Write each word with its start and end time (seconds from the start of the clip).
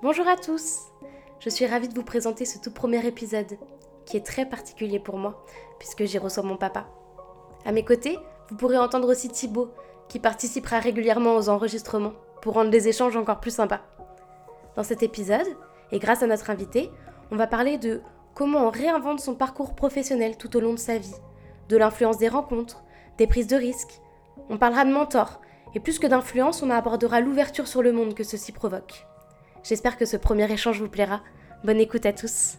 Bonjour 0.00 0.28
à 0.28 0.36
tous 0.36 0.82
Je 1.40 1.50
suis 1.50 1.66
ravie 1.66 1.88
de 1.88 1.94
vous 1.94 2.04
présenter 2.04 2.44
ce 2.44 2.58
tout 2.58 2.70
premier 2.70 3.04
épisode, 3.04 3.58
qui 4.06 4.16
est 4.16 4.24
très 4.24 4.46
particulier 4.46 5.00
pour 5.00 5.18
moi, 5.18 5.44
puisque 5.80 6.04
j'y 6.04 6.18
reçois 6.18 6.44
mon 6.44 6.56
papa. 6.56 6.86
À 7.64 7.72
mes 7.72 7.84
côtés, 7.84 8.16
vous 8.48 8.56
pourrez 8.56 8.78
entendre 8.78 9.10
aussi 9.10 9.28
Thibaut, 9.28 9.72
qui 10.08 10.20
participera 10.20 10.78
régulièrement 10.78 11.34
aux 11.34 11.48
enregistrements, 11.48 12.12
pour 12.42 12.54
rendre 12.54 12.70
les 12.70 12.86
échanges 12.86 13.16
encore 13.16 13.40
plus 13.40 13.50
sympas. 13.50 13.80
Dans 14.76 14.84
cet 14.84 15.02
épisode, 15.02 15.56
et 15.90 15.98
grâce 15.98 16.22
à 16.22 16.28
notre 16.28 16.50
invité, 16.50 16.92
on 17.32 17.36
va 17.36 17.48
parler 17.48 17.76
de 17.76 18.00
comment 18.34 18.68
on 18.68 18.70
réinvente 18.70 19.18
son 19.18 19.34
parcours 19.34 19.74
professionnel 19.74 20.36
tout 20.36 20.56
au 20.56 20.60
long 20.60 20.74
de 20.74 20.78
sa 20.78 20.98
vie, 20.98 21.16
de 21.68 21.76
l'influence 21.76 22.18
des 22.18 22.28
rencontres, 22.28 22.84
des 23.16 23.26
prises 23.26 23.48
de 23.48 23.56
risques. 23.56 24.00
On 24.48 24.58
parlera 24.58 24.84
de 24.84 24.92
mentor, 24.92 25.40
et 25.74 25.80
plus 25.80 25.98
que 25.98 26.06
d'influence, 26.06 26.62
on 26.62 26.70
abordera 26.70 27.20
l'ouverture 27.20 27.66
sur 27.66 27.82
le 27.82 27.92
monde 27.92 28.14
que 28.14 28.24
ceci 28.24 28.52
provoque. 28.52 29.06
J'espère 29.62 29.96
que 29.96 30.06
ce 30.06 30.16
premier 30.16 30.50
échange 30.50 30.80
vous 30.80 30.88
plaira. 30.88 31.20
Bonne 31.64 31.80
écoute 31.80 32.06
à 32.06 32.12
tous. 32.12 32.58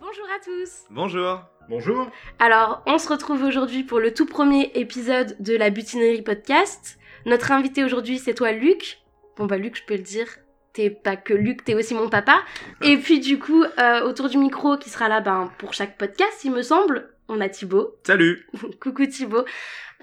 Bonjour 0.00 0.26
à 0.26 0.44
tous. 0.44 0.84
Bonjour. 0.90 1.40
Bonjour. 1.68 2.10
Alors, 2.38 2.82
on 2.86 2.98
se 2.98 3.08
retrouve 3.08 3.42
aujourd'hui 3.44 3.84
pour 3.84 4.00
le 4.00 4.12
tout 4.12 4.26
premier 4.26 4.72
épisode 4.74 5.36
de 5.40 5.56
la 5.56 5.70
Butinerie 5.70 6.22
Podcast. 6.22 6.98
Notre 7.24 7.52
invité 7.52 7.84
aujourd'hui, 7.84 8.18
c'est 8.18 8.34
toi, 8.34 8.52
Luc. 8.52 8.98
Bon, 9.36 9.46
bah, 9.46 9.56
Luc, 9.56 9.76
je 9.76 9.84
peux 9.84 9.94
le 9.94 10.02
dire. 10.02 10.26
T'es 10.72 10.90
pas 10.90 11.16
que 11.16 11.34
Luc, 11.34 11.64
t'es 11.64 11.74
aussi 11.74 11.94
mon 11.94 12.08
papa. 12.08 12.42
Et 12.80 12.96
puis, 12.96 13.20
du 13.20 13.38
coup, 13.38 13.62
euh, 13.62 14.02
autour 14.02 14.28
du 14.28 14.38
micro 14.38 14.76
qui 14.76 14.90
sera 14.90 15.08
là 15.08 15.20
ben, 15.20 15.50
pour 15.58 15.72
chaque 15.72 15.96
podcast, 15.96 16.44
il 16.44 16.50
me 16.50 16.62
semble, 16.62 17.14
on 17.28 17.40
a 17.40 17.48
Thibaut. 17.48 17.96
Salut. 18.04 18.46
Coucou 18.80 19.06
Thibaut. 19.06 19.44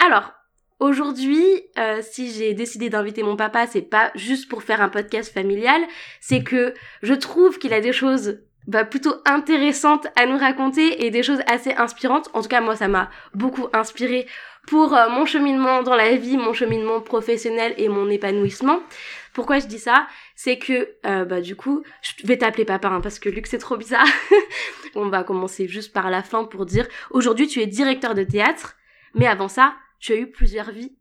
Alors, 0.04 0.32
Aujourd'hui, 0.80 1.44
euh, 1.78 2.02
si 2.02 2.32
j'ai 2.32 2.54
décidé 2.54 2.90
d'inviter 2.90 3.22
mon 3.22 3.36
papa, 3.36 3.68
c'est 3.68 3.82
pas 3.82 4.12
juste 4.16 4.48
pour 4.48 4.64
faire 4.64 4.82
un 4.82 4.88
podcast 4.88 5.34
familial, 5.34 5.82
c'est 6.22 6.42
que 6.42 6.74
je 7.02 7.14
trouve 7.14 7.60
qu'il 7.60 7.74
a 7.74 7.82
des 7.82 7.92
choses 7.92 8.40
bah, 8.66 8.86
plutôt 8.86 9.16
intéressantes 9.26 10.08
à 10.16 10.26
nous 10.26 10.38
raconter 10.38 11.06
et 11.06 11.12
des 11.12 11.22
choses 11.22 11.42
assez 11.48 11.74
inspirantes. 11.74 12.30
En 12.34 12.42
tout 12.42 12.48
cas, 12.48 12.62
moi, 12.62 12.78
ça 12.78 12.88
m'a 12.88 13.10
beaucoup 13.34 13.68
inspiré 13.74 14.26
pour 14.68 14.96
euh, 14.96 15.10
mon 15.10 15.26
cheminement 15.26 15.84
dans 15.84 15.96
la 15.96 16.16
vie, 16.16 16.38
mon 16.38 16.54
cheminement 16.54 17.02
professionnel 17.02 17.74
et 17.78 17.90
mon 17.90 18.10
épanouissement. 18.10 18.80
Pourquoi 19.34 19.60
je 19.60 19.68
dis 19.68 19.80
ça? 19.80 20.08
C'est 20.36 20.58
que, 20.58 20.96
euh, 21.06 21.26
bah, 21.26 21.42
du 21.42 21.58
coup, 21.58 21.84
je 22.02 22.26
vais 22.26 22.38
t'appeler 22.38 22.64
papa 22.64 22.88
hein, 22.88 23.02
parce 23.02 23.20
que 23.20 23.28
Luc, 23.28 23.48
c'est 23.48 23.58
trop 23.58 23.76
bizarre. 23.76 24.08
On 24.96 25.10
va 25.10 25.26
commencer 25.26 25.68
juste 25.68 25.92
par 25.92 26.10
la 26.10 26.24
fin 26.24 26.46
pour 26.46 26.66
dire, 26.66 26.88
aujourd'hui, 27.12 27.48
tu 27.48 27.60
es 27.60 27.66
directeur 27.66 28.16
de 28.16 28.24
théâtre, 28.24 28.78
mais 29.14 29.28
avant 29.28 29.50
ça, 29.50 29.74
tu 30.00 30.14
as 30.14 30.18
eu 30.18 30.28
plusieurs 30.28 30.72
vies. 30.72 30.92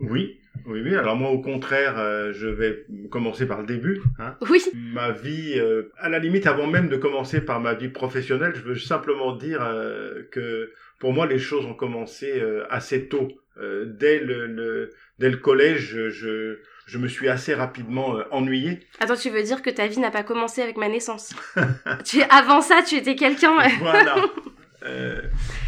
Oui, 0.00 0.38
oui, 0.66 0.80
oui. 0.84 0.94
Alors 0.94 1.16
moi, 1.16 1.30
au 1.30 1.40
contraire, 1.40 1.98
euh, 1.98 2.32
je 2.32 2.46
vais 2.46 2.84
commencer 3.10 3.46
par 3.46 3.60
le 3.60 3.66
début. 3.66 4.00
Hein. 4.18 4.36
Oui. 4.48 4.62
Ma 4.74 5.10
vie, 5.10 5.54
euh, 5.56 5.90
à 5.98 6.08
la 6.08 6.18
limite, 6.18 6.46
avant 6.46 6.66
même 6.66 6.88
de 6.88 6.96
commencer 6.96 7.40
par 7.40 7.60
ma 7.60 7.74
vie 7.74 7.88
professionnelle, 7.88 8.52
je 8.54 8.62
veux 8.62 8.76
simplement 8.76 9.34
dire 9.34 9.60
euh, 9.62 10.22
que 10.30 10.72
pour 11.00 11.12
moi, 11.12 11.26
les 11.26 11.38
choses 11.38 11.64
ont 11.66 11.74
commencé 11.74 12.42
assez 12.70 13.08
tôt. 13.08 13.28
dès 13.86 14.18
le, 14.20 14.90
dès 15.18 15.30
le 15.30 15.36
collège, 15.36 16.08
je, 16.08 16.58
je 16.86 16.98
me 16.98 17.06
suis 17.08 17.28
assez 17.28 17.54
rapidement 17.54 18.18
ennuyé. 18.32 18.80
Attends, 18.98 19.14
tu 19.14 19.30
veux 19.30 19.42
dire 19.42 19.62
que 19.62 19.70
ta 19.70 19.86
vie 19.86 20.00
n'a 20.00 20.10
pas 20.10 20.24
commencé 20.24 20.60
avec 20.60 20.76
ma 20.76 20.88
naissance? 20.88 21.34
Tu, 22.04 22.20
Avant 22.30 22.60
ça, 22.62 22.82
tu 22.86 22.96
étais 22.96 23.14
quelqu'un. 23.14 23.56
voilà. 23.80 24.16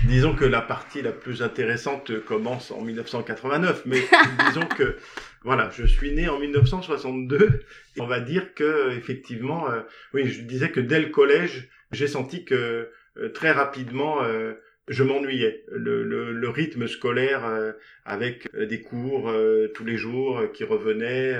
Euh, 0.05 0.09
disons 0.09 0.35
que 0.35 0.45
la 0.45 0.61
partie 0.61 1.03
la 1.03 1.13
plus 1.13 1.43
intéressante 1.43 2.21
commence 2.25 2.71
en 2.71 2.81
1989, 2.83 3.83
mais 3.87 4.01
disons 4.47 4.67
que 4.67 4.97
voilà, 5.43 5.71
je 5.71 5.85
suis 5.85 6.13
né 6.13 6.29
en 6.29 6.39
1962. 6.39 7.61
Et 7.97 8.01
on 8.01 8.07
va 8.07 8.21
dire 8.21 8.55
que 8.55 8.91
effectivement, 8.97 9.71
euh, 9.71 9.81
oui, 10.15 10.29
je 10.29 10.43
disais 10.43 10.71
que 10.71 10.81
dès 10.81 11.01
le 11.01 11.09
collège, 11.09 11.69
j'ai 11.93 12.09
senti 12.09 12.45
que 12.45 12.91
euh, 13.17 13.29
très 13.31 13.51
rapidement 13.51 14.19
je 14.89 15.05
m'ennuyais. 15.05 15.65
Le, 15.71 16.03
le, 16.03 16.33
le, 16.33 16.49
rythme 16.49 16.89
scolaire 16.89 17.43
avec 18.05 18.49
des 18.57 18.81
cours 18.81 19.33
tous 19.75 19.85
les 19.85 19.97
jours 19.97 20.43
qui 20.53 20.65
revenaient, 20.65 21.39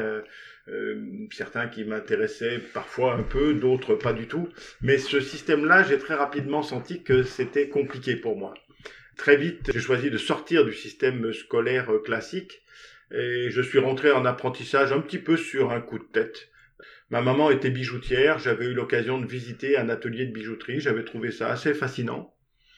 euh, 0.71 1.27
certains 1.33 1.69
qui 1.69 1.85
m'intéressaient 1.85 2.61
parfois 2.73 3.15
un 3.15 3.23
peu, 3.23 3.55
d'autres 3.55 3.95
pas 3.95 4.13
du 4.13 4.27
tout. 4.27 4.49
Mais 4.83 4.99
ce 4.99 5.21
système-là, 5.21 5.83
j'ai 5.83 5.99
très 5.99 6.15
rapidement 6.15 6.63
senti 6.63 7.03
que 7.03 7.23
c'était 7.23 7.69
compliqué 7.69 8.17
pour 8.17 8.37
moi. 8.37 8.55
Très 9.17 9.37
vite, 9.37 9.71
j'ai 9.73 9.81
choisi 9.81 10.11
de 10.11 10.19
sortir 10.19 10.65
du 10.65 10.73
système 10.73 11.33
scolaire 11.33 11.91
classique 12.05 12.63
et 13.13 13.51
je 13.51 13.61
suis 13.61 13.79
rentré 13.79 14.13
en 14.13 14.25
apprentissage 14.25 14.93
un 14.93 15.01
petit 15.01 15.19
peu 15.19 15.37
sur 15.37 15.73
un 15.73 15.81
coup 15.81 15.99
de 15.99 16.05
tête. 16.05 16.49
Ma 17.11 17.21
maman 17.21 17.51
était 17.51 17.71
bijoutière, 17.71 18.39
j'avais 18.39 18.67
eu 18.67 18.73
l'occasion 18.73 19.21
de 19.21 19.27
visiter 19.27 19.77
un 19.77 19.89
atelier 19.89 20.27
de 20.27 20.33
bijouterie, 20.33 20.81
j'avais 20.81 21.05
trouvé 21.05 21.33
ça 21.33 21.51
assez 21.51 21.75
fascinant. 21.75 22.33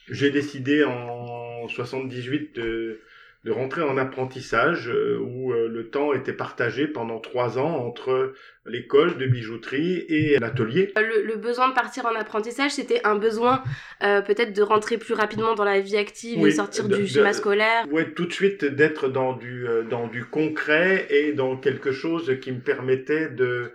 J'ai 0.08 0.30
décidé 0.30 0.84
en 0.84 1.68
78 1.68 2.56
de 2.56 3.00
de 3.44 3.50
rentrer 3.50 3.82
en 3.82 3.96
apprentissage 3.96 4.88
euh, 4.88 5.18
où 5.18 5.52
euh, 5.52 5.68
le 5.68 5.90
temps 5.90 6.12
était 6.12 6.32
partagé 6.32 6.86
pendant 6.86 7.18
trois 7.18 7.58
ans 7.58 7.84
entre 7.84 8.34
l'école 8.66 9.18
de 9.18 9.26
bijouterie 9.26 10.04
et 10.08 10.38
l'atelier. 10.38 10.92
Euh, 10.96 11.02
le, 11.24 11.36
besoin 11.36 11.68
de 11.68 11.74
partir 11.74 12.06
en 12.06 12.14
apprentissage, 12.14 12.70
c'était 12.70 13.00
un 13.04 13.16
besoin 13.16 13.64
peut-être 14.00 14.52
de 14.52 14.62
rentrer 14.62 14.96
plus 14.96 15.14
rapidement 15.14 15.54
dans 15.54 15.64
la 15.64 15.80
vie 15.80 15.96
active 15.96 16.46
et 16.46 16.50
sortir 16.52 16.88
du 16.88 17.06
schéma 17.06 17.32
scolaire. 17.32 17.86
Oui, 17.90 18.02
tout 18.14 18.26
de 18.26 18.32
suite 18.32 18.64
d'être 18.64 19.08
dans 19.08 19.32
du, 19.32 19.66
dans 19.90 20.06
du 20.06 20.24
concret 20.24 21.06
et 21.10 21.32
dans 21.32 21.56
quelque 21.56 21.90
chose 21.90 22.38
qui 22.40 22.52
me 22.52 22.60
permettait 22.60 23.28
de, 23.28 23.72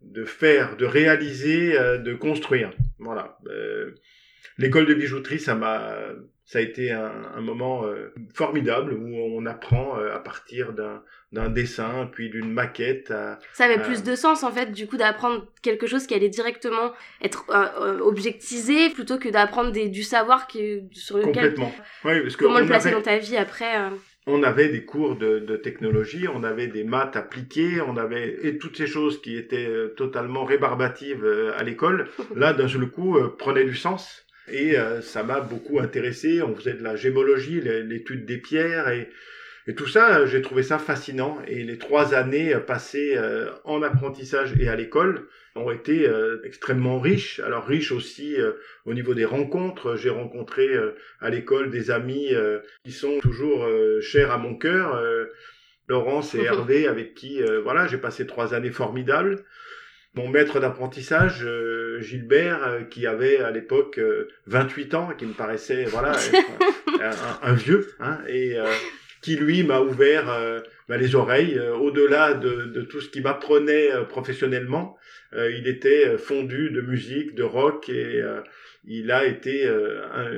de 0.00 0.24
faire, 0.24 0.76
de 0.76 0.86
réaliser, 0.86 1.72
de 1.72 2.14
construire. 2.14 2.70
Voilà. 2.98 3.38
L'école 4.56 4.86
de 4.86 4.94
bijouterie, 4.94 5.40
ça 5.40 5.54
m'a 5.54 5.96
ça 6.52 6.58
a 6.58 6.62
été 6.62 6.92
un, 6.92 7.40
moment 7.40 7.86
euh, 7.86 8.12
formidable 8.34 8.92
où 8.92 9.16
on 9.16 9.46
apprend 9.46 9.98
euh, 9.98 10.14
à 10.14 10.18
partir 10.18 10.74
d'un 10.74 11.48
dessin, 11.48 12.10
puis 12.12 12.28
d'une 12.28 12.52
maquette. 12.52 13.10
ça 13.54 13.64
avait 13.64 13.80
plus 13.80 14.02
de 14.02 14.14
sens 14.14 14.42
en 14.42 14.52
fait, 14.52 14.70
du 14.70 14.86
coup, 14.86 14.98
d'apprendre 14.98 15.46
quelque 15.62 15.86
chose 15.86 16.06
qui 16.06 16.12
allait 16.12 16.28
directement 16.28 16.92
être 17.22 17.46
euh, 17.48 18.00
objectisé 18.00 18.90
plutôt 18.90 19.16
que 19.16 19.30
d'apprendre 19.30 19.72
du 19.72 20.02
savoir 20.02 20.46
qui, 20.46 20.82
sur 20.92 21.16
lequel. 21.16 21.32
Complètement. 21.32 21.72
Oui, 22.04 22.20
parce 22.20 22.36
Comment 22.36 22.58
le 22.58 22.66
placer 22.66 22.90
dans 22.90 23.00
ta 23.00 23.16
vie 23.16 23.38
après. 23.38 23.72
On 24.26 24.42
avait 24.42 24.68
des 24.68 24.84
cours 24.84 25.16
de, 25.16 25.38
de, 25.38 25.56
technologie, 25.56 26.28
on 26.28 26.44
avait 26.44 26.66
des 26.66 26.84
maths 26.84 27.16
appliquées, 27.16 27.80
on 27.80 27.96
avait 27.96 28.40
et 28.42 28.58
toutes 28.58 28.76
ces 28.76 28.86
choses 28.86 29.22
qui 29.22 29.38
étaient 29.38 29.70
totalement 29.96 30.44
rébarbatives 30.44 31.26
à 31.56 31.62
l'école. 31.62 32.10
Là, 32.36 32.52
d'un 32.52 32.68
seul 32.68 32.90
coup, 32.90 33.16
prenaient 33.38 33.64
du 33.64 33.74
sens. 33.74 34.26
Et 34.48 34.76
euh, 34.76 35.00
ça 35.00 35.22
m'a 35.22 35.40
beaucoup 35.40 35.78
intéressé. 35.78 36.42
On 36.42 36.54
faisait 36.54 36.74
de 36.74 36.82
la 36.82 36.96
gémologie, 36.96 37.60
l'étude 37.60 38.26
des 38.26 38.38
pierres 38.38 38.88
et, 38.88 39.08
et 39.68 39.74
tout 39.74 39.86
ça, 39.86 40.26
j'ai 40.26 40.42
trouvé 40.42 40.64
ça 40.64 40.78
fascinant. 40.78 41.40
Et 41.46 41.62
les 41.62 41.78
trois 41.78 42.14
années 42.14 42.54
passées 42.66 43.14
euh, 43.16 43.50
en 43.64 43.82
apprentissage 43.82 44.54
et 44.58 44.68
à 44.68 44.74
l'école 44.74 45.28
ont 45.54 45.70
été 45.70 46.08
euh, 46.08 46.40
extrêmement 46.44 46.98
riches. 46.98 47.38
Alors 47.40 47.66
riches 47.66 47.92
aussi 47.92 48.36
au 48.84 48.94
niveau 48.94 49.14
des 49.14 49.24
rencontres. 49.24 49.96
J'ai 49.96 50.10
rencontré 50.10 50.68
à 51.20 51.30
l'école 51.30 51.70
des 51.70 51.90
amis 51.90 52.30
qui 52.84 52.92
sont 52.92 53.20
toujours 53.20 53.68
chers 54.00 54.32
à 54.32 54.38
mon 54.38 54.56
cœur. 54.56 55.00
Laurence 55.88 56.34
et 56.34 56.40
Hervé, 56.44 56.88
avec 56.88 57.14
qui 57.14 57.40
voilà, 57.62 57.86
j'ai 57.86 57.98
passé 57.98 58.26
trois 58.26 58.54
années 58.54 58.70
formidables 58.70 59.44
mon 60.14 60.28
maître 60.28 60.60
d'apprentissage, 60.60 61.42
euh, 61.44 62.00
Gilbert, 62.00 62.62
euh, 62.64 62.82
qui 62.82 63.06
avait 63.06 63.38
à 63.38 63.50
l'époque 63.50 63.98
28 64.46 64.94
euh, 64.94 64.96
ans, 64.98 65.10
qui 65.16 65.26
me 65.26 65.32
paraissait 65.32 65.84
voilà 65.84 66.12
un, 67.42 67.54
vieux, 67.54 67.88
hein, 67.98 68.18
et 68.28 68.56
qui 69.22 69.36
lui 69.36 69.62
m'a 69.62 69.80
ouvert 69.80 70.26
bah, 70.88 70.96
les 70.96 71.14
oreilles 71.14 71.58
au-delà 71.58 72.34
de, 72.34 72.66
de, 72.66 72.82
tout 72.82 73.00
ce 73.00 73.08
qui 73.08 73.20
m'apprenait 73.20 73.90
professionnellement. 74.08 74.96
il 75.32 75.66
était 75.66 76.16
fondu 76.18 76.70
de 76.70 76.80
musique, 76.80 77.34
de 77.34 77.42
rock, 77.42 77.88
et 77.88 78.22
il 78.84 79.10
a 79.10 79.24
été 79.24 79.68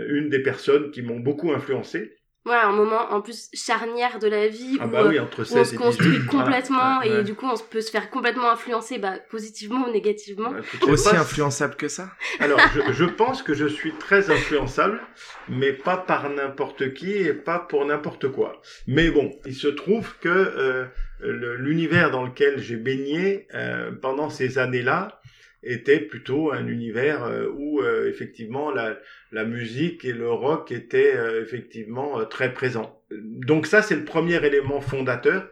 une 0.09 0.29
des 0.29 0.41
personnes 0.41 0.91
qui 0.91 1.03
m'ont 1.03 1.21
beaucoup 1.21 1.53
influencé. 1.53 2.17
Ouais, 2.47 2.57
un 2.57 2.73
moment 2.73 3.11
en 3.11 3.23
plus 3.23 3.49
charnière 3.55 4.19
de 4.19 4.29
la 4.29 4.49
vie 4.49 4.77
ah 4.79 4.87
où, 4.87 4.91
bah 4.91 5.05
oui, 5.07 5.19
entre 5.19 5.47
on 5.51 5.65
se 5.65 5.75
construit 5.77 6.27
complètement 6.27 7.01
et 7.01 7.23
du 7.23 7.35
coup 7.35 7.47
on 7.47 7.57
peut 7.57 7.81
se 7.81 7.91
faire 7.91 8.11
complètement 8.11 8.51
influencer 8.51 8.99
bah, 8.99 9.15
positivement 9.31 9.87
ou 9.89 9.91
négativement. 9.91 10.51
Bah, 10.51 10.59
Aussi 10.89 11.17
influençable 11.17 11.75
que 11.77 11.89
ça 11.89 12.11
Alors 12.41 12.61
je, 12.75 12.93
je, 12.93 13.05
pense 13.07 13.43
que 13.43 13.55
je 13.55 13.67
suis 13.67 13.93
très 13.93 14.31
influençable, 14.31 15.01
mais 15.49 15.73
pas 15.73 15.97
par 15.97 16.29
n'importe 16.29 16.93
qui 16.93 17.13
et 17.13 17.33
pas 17.33 17.59
pour 17.59 17.87
n'importe 17.87 18.29
quoi. 18.29 18.61
Mais 18.87 19.11
bon, 19.11 19.31
il 19.47 19.55
se 19.55 19.69
trouve 19.69 20.15
que 20.21 20.29
euh, 20.29 20.85
l'univers 21.21 22.11
dans 22.11 22.25
lequel 22.25 22.59
j'ai 22.59 22.77
baigné 22.77 23.47
euh, 23.55 23.91
pendant 24.03 24.29
ces 24.31 24.59
années-là, 24.59 25.21
était 25.65 26.01
plutôt 26.01 26.53
un 26.53 26.67
univers 26.67 27.25
euh, 27.25 27.49
où 27.49 27.81
euh, 27.81 28.09
effectivement 28.09 28.71
la, 28.71 28.99
la, 29.33 29.45
musique 29.45 30.05
et 30.05 30.13
le 30.13 30.31
rock 30.31 30.73
étaient 30.73 31.17
euh, 31.17 31.43
effectivement 31.43 32.25
très 32.27 32.53
présents. 32.53 33.01
Donc 33.11 33.67
ça, 33.67 33.83
c'est 33.83 33.97
le 33.97 34.05
premier 34.05 34.45
élément 34.45 34.81
fondateur. 34.81 35.49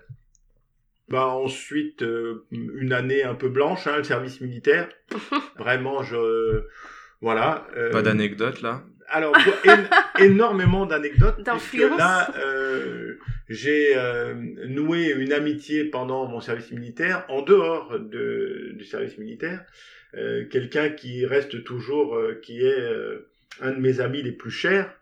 Bah, 1.09 1.27
ensuite, 1.27 2.03
euh, 2.03 2.47
une 2.51 2.93
année 2.93 3.23
un 3.23 3.35
peu 3.35 3.49
blanche, 3.49 3.87
hein, 3.87 3.99
le 3.99 4.05
service 4.05 4.41
militaire. 4.41 4.89
Vraiment, 5.59 6.03
je... 6.03 6.65
Voilà. 7.21 7.67
Euh, 7.77 7.91
Pas 7.91 8.03
d'anecdote 8.03 8.63
là? 8.63 8.83
alors, 9.13 9.37
énormément 10.19 10.87
d'anecdotes. 10.87 11.47
Là, 11.99 12.33
euh, 12.39 13.19
j'ai 13.49 13.93
euh, 13.97 14.35
noué 14.67 15.11
une 15.11 15.33
amitié 15.33 15.85
pendant 15.85 16.27
mon 16.27 16.41
service 16.41 16.73
militaire, 16.73 17.25
en 17.29 17.43
dehors 17.43 17.99
de, 18.01 18.73
du 18.75 18.85
service 18.85 19.19
militaire. 19.19 19.65
Euh, 20.17 20.45
Quelqu'un 20.51 20.91
qui 20.91 21.27
reste 21.27 21.65
toujours, 21.65 22.17
euh, 22.17 22.39
qui 22.43 22.61
est 22.65 22.81
euh, 22.81 23.29
un 23.61 23.73
de 23.73 23.81
mes 23.81 24.01
amis 24.01 24.23
les 24.23 24.33
plus 24.33 24.51
chers, 24.51 24.93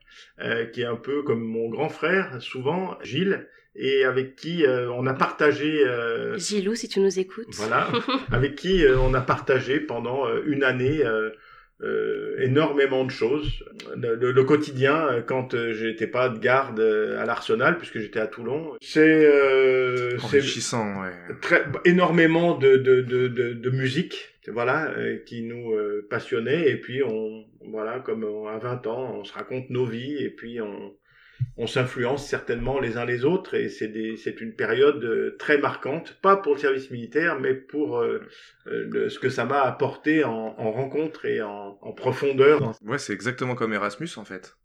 euh, 0.40 0.66
qui 0.66 0.82
est 0.82 0.86
un 0.86 0.96
peu 0.96 1.22
comme 1.22 1.42
mon 1.42 1.68
grand 1.68 1.88
frère, 1.88 2.40
souvent, 2.40 2.98
Gilles, 3.02 3.46
et 3.76 4.04
avec 4.04 4.34
qui 4.34 4.64
on 4.66 5.06
a 5.06 5.14
partagé... 5.14 5.84
Gilou, 6.36 6.74
si 6.74 6.88
tu 6.88 6.98
nous 6.98 7.20
écoutes. 7.20 7.46
Voilà, 7.52 7.88
avec 8.32 8.56
qui 8.56 8.84
on 8.98 9.14
a 9.14 9.20
partagé 9.20 9.78
pendant 9.78 10.26
une 10.42 10.64
année 10.64 11.04
euh, 11.82 12.36
énormément 12.38 13.04
de 13.04 13.10
choses. 13.10 13.64
Le, 13.96 14.14
le, 14.32 14.44
quotidien, 14.44 15.06
euh, 15.06 15.22
quand 15.22 15.54
euh, 15.54 15.72
j'étais 15.72 16.06
pas 16.06 16.28
de 16.28 16.38
garde 16.38 16.80
à 16.80 17.24
l'Arsenal, 17.24 17.78
puisque 17.78 18.00
j'étais 18.00 18.20
à 18.20 18.26
Toulon, 18.26 18.72
c'est 18.82 19.24
euh, 19.24 20.18
enrichissant, 20.22 21.00
ouais. 21.02 21.12
très 21.40 21.64
énormément 21.86 22.56
de 22.56 22.76
de, 22.76 23.00
de, 23.00 23.28
de, 23.28 23.52
de 23.54 23.70
musique, 23.70 24.29
voilà, 24.48 24.94
qui 25.26 25.42
nous 25.42 25.74
passionnait. 26.08 26.70
Et 26.70 26.76
puis 26.76 27.02
on, 27.02 27.44
voilà, 27.70 28.00
comme 28.00 28.24
à 28.48 28.58
20 28.58 28.86
ans, 28.86 29.14
on 29.16 29.24
se 29.24 29.32
raconte 29.32 29.70
nos 29.70 29.86
vies 29.86 30.16
et 30.16 30.30
puis 30.30 30.60
on 30.60 30.94
on 31.56 31.66
s'influence 31.66 32.26
certainement 32.26 32.80
les 32.80 32.96
uns 32.96 33.04
les 33.04 33.24
autres 33.24 33.54
et 33.54 33.68
c'est 33.68 33.92
c'est 34.16 34.40
une 34.40 34.54
période 34.54 35.02
euh, 35.04 35.36
très 35.38 35.58
marquante, 35.58 36.18
pas 36.22 36.36
pour 36.36 36.54
le 36.54 36.58
service 36.58 36.90
militaire, 36.90 37.38
mais 37.38 37.54
pour 37.54 37.98
euh, 37.98 38.20
euh, 38.66 39.08
ce 39.08 39.18
que 39.18 39.28
ça 39.28 39.44
m'a 39.44 39.62
apporté 39.62 40.24
en, 40.24 40.54
en 40.58 40.70
rencontre 40.70 41.26
et 41.26 41.42
en, 41.42 41.78
en 41.80 41.92
profondeur. 41.92 42.72
Ouais, 42.84 42.98
c'est 42.98 43.12
exactement 43.12 43.54
comme 43.54 43.72
Erasmus 43.72 44.10
en 44.16 44.24
fait. 44.24 44.56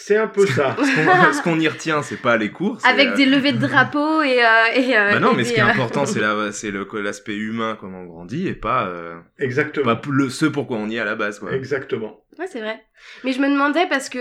C'est 0.00 0.16
un 0.16 0.28
peu 0.28 0.46
ça. 0.46 0.76
ce 0.78 1.42
qu'on 1.42 1.58
y 1.58 1.68
retient, 1.68 2.02
c'est 2.02 2.16
pas 2.20 2.36
les 2.36 2.50
cours. 2.50 2.78
Avec 2.84 3.14
des 3.14 3.26
levées 3.26 3.52
de 3.52 3.58
drapeaux 3.58 4.22
et. 4.22 4.38
et 4.74 4.92
bah 4.94 5.20
non, 5.20 5.34
mais 5.34 5.44
ce 5.44 5.52
qui 5.52 5.58
est 5.58 5.62
important, 5.62 6.06
c'est 6.06 6.20
la, 6.20 6.52
c'est 6.52 6.72
l'aspect 6.94 7.36
humain, 7.36 7.76
comment 7.78 8.00
on 8.00 8.06
grandit, 8.06 8.48
et 8.48 8.54
pas. 8.54 8.90
Exactement. 9.38 9.96
Pas 9.96 10.00
le, 10.10 10.30
ce 10.30 10.46
pourquoi 10.46 10.78
on 10.78 10.88
y 10.88 10.96
est 10.96 11.00
à 11.00 11.04
la 11.04 11.16
base, 11.16 11.38
quoi. 11.38 11.52
Exactement. 11.52 12.24
Ouais, 12.38 12.46
c'est 12.46 12.60
vrai. 12.60 12.84
Mais 13.24 13.32
je 13.32 13.40
me 13.40 13.48
demandais 13.48 13.86
parce 13.88 14.08
que 14.08 14.18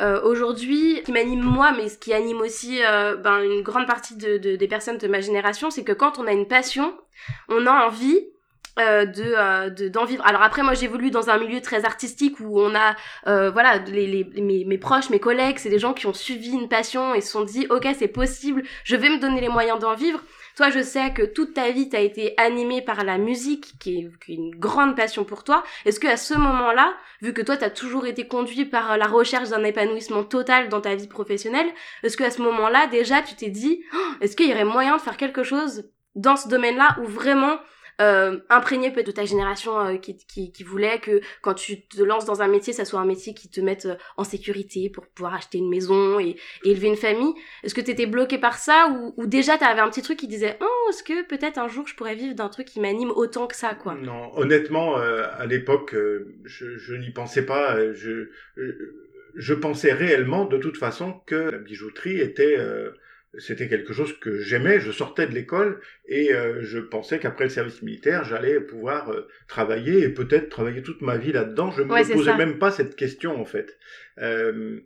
euh, 0.00 0.20
aujourd'hui, 0.22 0.96
ce 0.96 1.02
qui 1.02 1.12
m'anime 1.12 1.42
moi, 1.42 1.72
mais 1.74 1.88
ce 1.88 1.96
qui 1.96 2.12
anime 2.12 2.40
aussi 2.40 2.80
euh, 2.84 3.16
ben, 3.16 3.40
une 3.42 3.62
grande 3.62 3.86
partie 3.86 4.16
de, 4.16 4.36
de, 4.36 4.56
des 4.56 4.68
personnes 4.68 4.98
de 4.98 5.08
ma 5.08 5.20
génération, 5.20 5.70
c'est 5.70 5.84
que 5.84 5.92
quand 5.92 6.18
on 6.18 6.26
a 6.26 6.32
une 6.32 6.46
passion, 6.46 6.94
on 7.48 7.66
a 7.66 7.86
envie 7.86 8.26
euh, 8.78 9.06
de 9.06 9.34
euh, 9.36 9.90
d'en 9.90 10.04
vivre 10.04 10.24
alors 10.26 10.42
après 10.42 10.62
moi 10.62 10.74
j'évolue 10.74 11.10
dans 11.10 11.30
un 11.30 11.38
milieu 11.38 11.60
très 11.60 11.84
artistique 11.84 12.40
où 12.40 12.60
on 12.60 12.74
a 12.74 12.94
euh, 13.26 13.50
voilà 13.50 13.78
les, 13.78 14.06
les 14.06 14.64
mes, 14.64 14.78
proches 14.78 15.10
mes 15.10 15.20
collègues 15.20 15.58
c'est 15.58 15.70
des 15.70 15.78
gens 15.78 15.94
qui 15.94 16.06
ont 16.06 16.14
suivi 16.14 16.50
une 16.50 16.68
passion 16.68 17.14
et 17.14 17.20
se 17.20 17.32
sont 17.32 17.44
dit 17.44 17.66
ok 17.70 17.88
c'est 17.98 18.08
possible 18.08 18.62
je 18.84 18.96
vais 18.96 19.08
me 19.08 19.18
donner 19.18 19.40
les 19.40 19.48
moyens 19.48 19.78
d'en 19.78 19.94
vivre 19.94 20.20
toi, 20.56 20.70
je 20.70 20.82
sais 20.82 21.12
que 21.12 21.22
toute 21.22 21.52
ta 21.52 21.70
vie, 21.70 21.90
t'as 21.90 22.00
été 22.00 22.32
animée 22.38 22.80
par 22.80 23.04
la 23.04 23.18
musique, 23.18 23.74
qui 23.78 23.98
est, 23.98 24.32
une 24.32 24.54
grande 24.54 24.96
passion 24.96 25.22
pour 25.22 25.44
toi. 25.44 25.62
Est-ce 25.84 26.00
que 26.00 26.06
à 26.06 26.16
ce 26.16 26.32
moment-là, 26.32 26.94
vu 27.20 27.34
que 27.34 27.42
toi, 27.42 27.58
t'as 27.58 27.68
toujours 27.68 28.06
été 28.06 28.26
conduit 28.26 28.64
par 28.64 28.96
la 28.96 29.06
recherche 29.06 29.50
d'un 29.50 29.62
épanouissement 29.64 30.24
total 30.24 30.70
dans 30.70 30.80
ta 30.80 30.94
vie 30.94 31.08
professionnelle, 31.08 31.68
est-ce 32.02 32.16
que 32.16 32.24
à 32.24 32.30
ce 32.30 32.40
moment-là, 32.40 32.86
déjà, 32.86 33.20
tu 33.20 33.34
t'es 33.34 33.50
dit, 33.50 33.82
oh, 33.94 33.98
est-ce 34.22 34.34
qu'il 34.34 34.48
y 34.48 34.52
aurait 34.54 34.64
moyen 34.64 34.96
de 34.96 35.02
faire 35.02 35.18
quelque 35.18 35.42
chose 35.42 35.90
dans 36.14 36.36
ce 36.36 36.48
domaine-là 36.48 36.96
où 37.02 37.04
vraiment 37.04 37.58
euh, 38.00 38.38
imprégné 38.50 38.90
peut-être 38.90 39.06
de 39.06 39.12
ta 39.12 39.24
génération 39.24 39.78
euh, 39.78 39.96
qui, 39.96 40.16
qui, 40.18 40.52
qui, 40.52 40.62
voulait 40.64 40.98
que 40.98 41.20
quand 41.40 41.54
tu 41.54 41.80
te 41.86 42.02
lances 42.02 42.26
dans 42.26 42.42
un 42.42 42.48
métier, 42.48 42.74
ça 42.74 42.84
soit 42.84 43.00
un 43.00 43.06
métier 43.06 43.32
qui 43.32 43.48
te 43.48 43.60
mette 43.60 43.86
euh, 43.86 43.94
en 44.18 44.24
sécurité 44.24 44.90
pour 44.90 45.06
pouvoir 45.06 45.34
acheter 45.34 45.58
une 45.58 45.70
maison 45.70 46.20
et, 46.20 46.36
élever 46.64 46.88
une 46.88 46.96
famille. 46.96 47.32
Est-ce 47.62 47.74
que 47.74 47.80
tu 47.80 47.90
étais 47.90 48.04
bloqué 48.04 48.36
par 48.36 48.58
ça 48.58 48.88
ou, 48.90 49.14
ou 49.16 49.26
déjà 49.26 49.56
tu 49.56 49.64
avais 49.64 49.80
un 49.80 49.88
petit 49.88 50.02
truc 50.02 50.18
qui 50.18 50.28
disait 50.28 50.58
oh 50.60 50.90
est-ce 50.90 51.02
que 51.02 51.26
peut-être 51.26 51.58
un 51.58 51.68
jour 51.68 51.86
je 51.86 51.94
pourrais 51.94 52.14
vivre 52.14 52.34
d'un 52.34 52.48
truc 52.48 52.66
qui 52.66 52.80
m'anime 52.80 53.10
autant 53.10 53.46
que 53.46 53.56
ça 53.56 53.74
quoi? 53.74 53.94
Non, 53.94 54.30
honnêtement 54.36 54.98
euh, 54.98 55.24
à 55.32 55.46
l'époque 55.46 55.94
je, 56.44 56.76
je 56.76 56.94
n'y 56.94 57.10
pensais 57.10 57.46
pas. 57.46 57.92
Je, 57.94 58.28
je 59.34 59.54
pensais 59.54 59.92
réellement 59.92 60.44
de 60.44 60.58
toute 60.58 60.76
façon 60.76 61.20
que 61.26 61.34
la 61.34 61.58
bijouterie 61.58 62.20
était 62.20 62.58
c'était 63.38 63.68
quelque 63.68 63.92
chose 63.92 64.18
que 64.18 64.38
j'aimais. 64.38 64.80
Je 64.80 64.90
sortais 64.90 65.26
de 65.26 65.32
l'école 65.32 65.80
et 66.06 66.32
euh, 66.32 66.62
je 66.62 66.78
pensais 66.78 67.18
qu'après 67.18 67.44
le 67.44 67.50
service 67.50 67.82
militaire, 67.82 68.24
j'allais 68.24 68.60
pouvoir 68.60 69.10
euh, 69.10 69.28
travailler 69.48 70.02
et 70.02 70.08
peut-être 70.08 70.48
travailler 70.48 70.82
toute 70.82 71.02
ma 71.02 71.16
vie 71.16 71.32
là-dedans. 71.32 71.70
Je 71.70 71.82
ne 71.82 71.86
me 71.86 72.12
posais 72.12 72.36
même 72.36 72.58
pas 72.58 72.70
cette 72.70 72.96
question 72.96 73.40
en 73.40 73.44
fait. 73.44 73.76
Euh, 74.18 74.80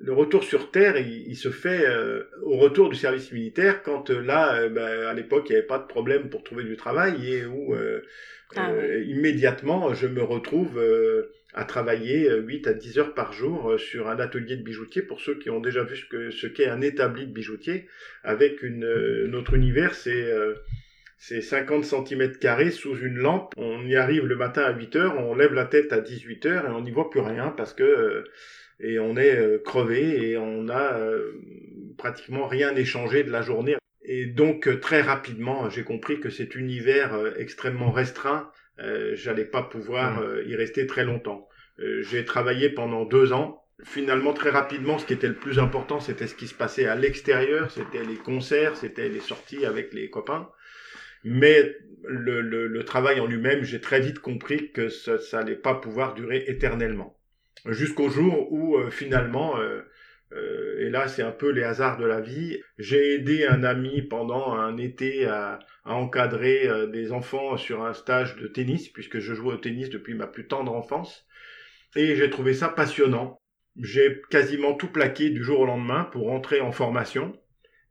le 0.00 0.12
retour 0.12 0.44
sur 0.44 0.70
terre, 0.70 0.96
il, 0.96 1.36
se 1.36 1.50
fait 1.50 1.86
au 2.42 2.56
retour 2.56 2.88
du 2.88 2.96
service 2.96 3.30
militaire 3.32 3.82
quand 3.82 4.08
là, 4.08 4.68
bah, 4.70 5.10
à 5.10 5.12
l'époque, 5.12 5.44
il 5.48 5.52
n'y 5.52 5.58
avait 5.58 5.66
pas 5.66 5.78
de 5.78 5.86
problème 5.86 6.30
pour 6.30 6.42
trouver 6.42 6.64
du 6.64 6.76
travail 6.76 7.32
et 7.32 7.44
où 7.44 7.76
ah 8.56 8.72
immédiatement 9.06 9.92
je 9.92 10.06
me 10.06 10.22
retrouve 10.22 10.80
à 11.54 11.64
travailler 11.64 12.28
8 12.30 12.66
euh, 12.66 12.70
à 12.70 12.74
10 12.74 12.98
heures 12.98 13.14
par 13.14 13.32
jour 13.32 13.70
euh, 13.70 13.78
sur 13.78 14.08
un 14.08 14.18
atelier 14.18 14.56
de 14.56 14.62
bijoutier 14.62 15.02
pour 15.02 15.20
ceux 15.20 15.38
qui 15.38 15.50
ont 15.50 15.60
déjà 15.60 15.84
vu 15.84 15.96
ce 15.96 16.30
ce 16.30 16.46
qu'est 16.46 16.66
un 16.66 16.80
établi 16.80 17.26
de 17.26 17.32
bijoutier 17.32 17.86
avec 18.24 18.62
une 18.62 18.84
euh, 18.84 19.28
notre 19.28 19.54
univers 19.54 19.94
c'est 19.94 20.32
c'est 21.16 21.40
50 21.40 21.84
cm 21.84 22.32
carrés 22.38 22.70
sous 22.70 22.98
une 22.98 23.16
lampe. 23.16 23.54
On 23.56 23.86
y 23.86 23.96
arrive 23.96 24.26
le 24.26 24.36
matin 24.36 24.62
à 24.62 24.72
8 24.72 24.96
heures, 24.96 25.18
on 25.18 25.34
lève 25.34 25.54
la 25.54 25.64
tête 25.64 25.92
à 25.92 26.00
18 26.00 26.46
heures 26.46 26.66
et 26.66 26.70
on 26.70 26.82
n'y 26.82 26.90
voit 26.90 27.08
plus 27.08 27.20
rien 27.20 27.48
parce 27.56 27.72
que 27.72 28.24
et 28.80 28.98
on 28.98 29.16
est 29.16 29.62
crevé 29.62 30.30
et 30.30 30.36
on 30.36 30.68
a 30.68 31.00
pratiquement 31.96 32.46
rien 32.46 32.74
échangé 32.74 33.22
de 33.22 33.30
la 33.30 33.40
journée. 33.40 33.76
Et 34.02 34.26
donc 34.26 34.80
très 34.80 35.00
rapidement, 35.00 35.70
j'ai 35.70 35.84
compris 35.84 36.20
que 36.20 36.28
cet 36.28 36.56
univers 36.56 37.16
extrêmement 37.38 37.92
restreint 37.92 38.50
j'allais 38.78 39.44
pas 39.44 39.62
pouvoir 39.62 40.20
mmh. 40.20 40.22
euh, 40.24 40.44
y 40.44 40.56
rester 40.56 40.86
très 40.86 41.04
longtemps. 41.04 41.48
Euh, 41.80 42.02
j'ai 42.02 42.24
travaillé 42.24 42.70
pendant 42.70 43.04
deux 43.04 43.32
ans. 43.32 43.62
Finalement, 43.84 44.32
très 44.32 44.50
rapidement, 44.50 44.98
ce 44.98 45.06
qui 45.06 45.12
était 45.12 45.28
le 45.28 45.34
plus 45.34 45.58
important, 45.58 46.00
c'était 46.00 46.26
ce 46.26 46.34
qui 46.34 46.46
se 46.46 46.54
passait 46.54 46.86
à 46.86 46.94
l'extérieur, 46.94 47.70
c'était 47.70 48.04
les 48.04 48.16
concerts, 48.16 48.76
c'était 48.76 49.08
les 49.08 49.20
sorties 49.20 49.66
avec 49.66 49.92
les 49.92 50.10
copains. 50.10 50.48
Mais 51.24 51.74
le, 52.04 52.40
le, 52.40 52.68
le 52.68 52.84
travail 52.84 53.18
en 53.18 53.26
lui-même, 53.26 53.64
j'ai 53.64 53.80
très 53.80 54.00
vite 54.00 54.20
compris 54.20 54.70
que 54.72 54.88
ça, 54.88 55.18
ça 55.18 55.40
allait 55.40 55.56
pas 55.56 55.74
pouvoir 55.74 56.14
durer 56.14 56.44
éternellement. 56.46 57.18
Jusqu'au 57.66 58.10
jour 58.10 58.52
où 58.52 58.78
finalement, 58.90 59.58
euh, 59.58 59.80
et 60.78 60.90
là, 60.90 61.08
c'est 61.08 61.22
un 61.22 61.30
peu 61.30 61.50
les 61.50 61.62
hasards 61.62 61.96
de 61.98 62.04
la 62.04 62.20
vie. 62.20 62.60
J'ai 62.78 63.14
aidé 63.14 63.46
un 63.46 63.62
ami 63.64 64.02
pendant 64.02 64.52
un 64.52 64.76
été 64.76 65.26
à, 65.26 65.58
à 65.84 65.94
encadrer 65.94 66.66
euh, 66.68 66.86
des 66.86 67.12
enfants 67.12 67.56
sur 67.56 67.84
un 67.84 67.92
stage 67.92 68.36
de 68.36 68.46
tennis, 68.48 68.88
puisque 68.88 69.18
je 69.18 69.34
jouais 69.34 69.54
au 69.54 69.58
tennis 69.58 69.90
depuis 69.90 70.14
ma 70.14 70.26
plus 70.26 70.46
tendre 70.46 70.74
enfance. 70.74 71.26
Et 71.96 72.16
j'ai 72.16 72.30
trouvé 72.30 72.54
ça 72.54 72.68
passionnant. 72.68 73.40
J'ai 73.76 74.22
quasiment 74.30 74.74
tout 74.74 74.88
plaqué 74.88 75.30
du 75.30 75.42
jour 75.42 75.60
au 75.60 75.66
lendemain 75.66 76.04
pour 76.12 76.30
entrer 76.30 76.60
en 76.60 76.72
formation. 76.72 77.38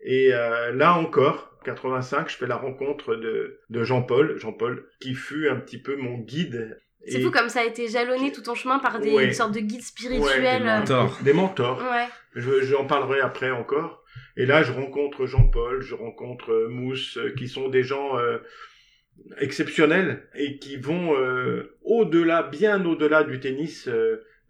Et 0.01 0.33
euh, 0.33 0.71
là 0.73 0.97
encore, 0.97 1.59
85, 1.63 2.29
je 2.29 2.37
fais 2.37 2.47
la 2.47 2.57
rencontre 2.57 3.15
de, 3.15 3.61
de 3.69 3.83
Jean-Paul, 3.83 4.37
Jean-Paul, 4.37 4.89
qui 4.99 5.13
fut 5.13 5.47
un 5.47 5.55
petit 5.55 5.81
peu 5.81 5.95
mon 5.95 6.17
guide 6.17 6.79
c'est 7.07 7.21
fou 7.21 7.31
comme 7.31 7.49
ça 7.49 7.61
a 7.61 7.65
été 7.65 7.87
jalonné 7.87 8.31
tout 8.31 8.41
ton 8.41 8.55
chemin 8.55 8.79
par 8.79 8.99
des 8.99 9.33
sortes 9.33 9.53
de 9.53 9.59
guides 9.59 9.83
spirituels. 9.83 10.43
des 10.43 10.63
mentors. 10.63 11.19
Des 11.23 11.33
mentors. 11.33 11.81
Ouais. 11.81 12.07
J'en 12.35 12.85
parlerai 12.85 13.19
après 13.19 13.51
encore. 13.51 14.03
Et 14.35 14.45
là, 14.45 14.63
je 14.63 14.71
rencontre 14.71 15.25
Jean-Paul, 15.25 15.81
je 15.81 15.95
rencontre 15.95 16.51
euh, 16.51 16.67
Mousse, 16.67 17.17
euh, 17.17 17.33
qui 17.37 17.47
sont 17.47 17.69
des 17.69 17.83
gens 17.83 18.17
euh, 18.17 18.39
exceptionnels 19.37 20.27
et 20.35 20.57
qui 20.57 20.77
vont 20.77 21.15
euh, 21.15 21.77
au-delà, 21.83 22.43
bien 22.43 22.83
au-delà 22.83 23.23
du 23.23 23.39
tennis, 23.39 23.89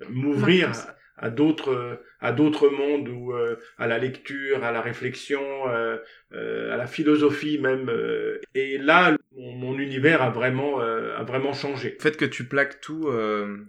m'ouvrir 0.10 0.72
à 1.18 1.30
d'autres 1.30 2.02
à 2.20 2.32
d'autres 2.32 2.70
mondes 2.70 3.10
ou 3.10 3.34
à 3.78 3.88
la 3.88 3.98
lecture, 3.98 4.64
à 4.64 4.72
la 4.72 4.82
réflexion, 4.82 5.42
à 5.66 6.78
la 6.78 6.88
philosophie 6.88 7.60
même. 7.60 7.92
et 8.56 8.78
là, 8.78 9.16
mon, 9.36 9.52
mon, 9.54 9.80
univers 9.80 10.22
a 10.22 10.30
vraiment 10.30 10.80
a 11.16 11.24
vraiment 11.24 11.54
changé. 11.54 11.96
Le 11.98 12.02
fait 12.02 12.18
que 12.18 12.26
tu 12.26 12.46
plaques 12.46 12.82
tout 12.82 13.10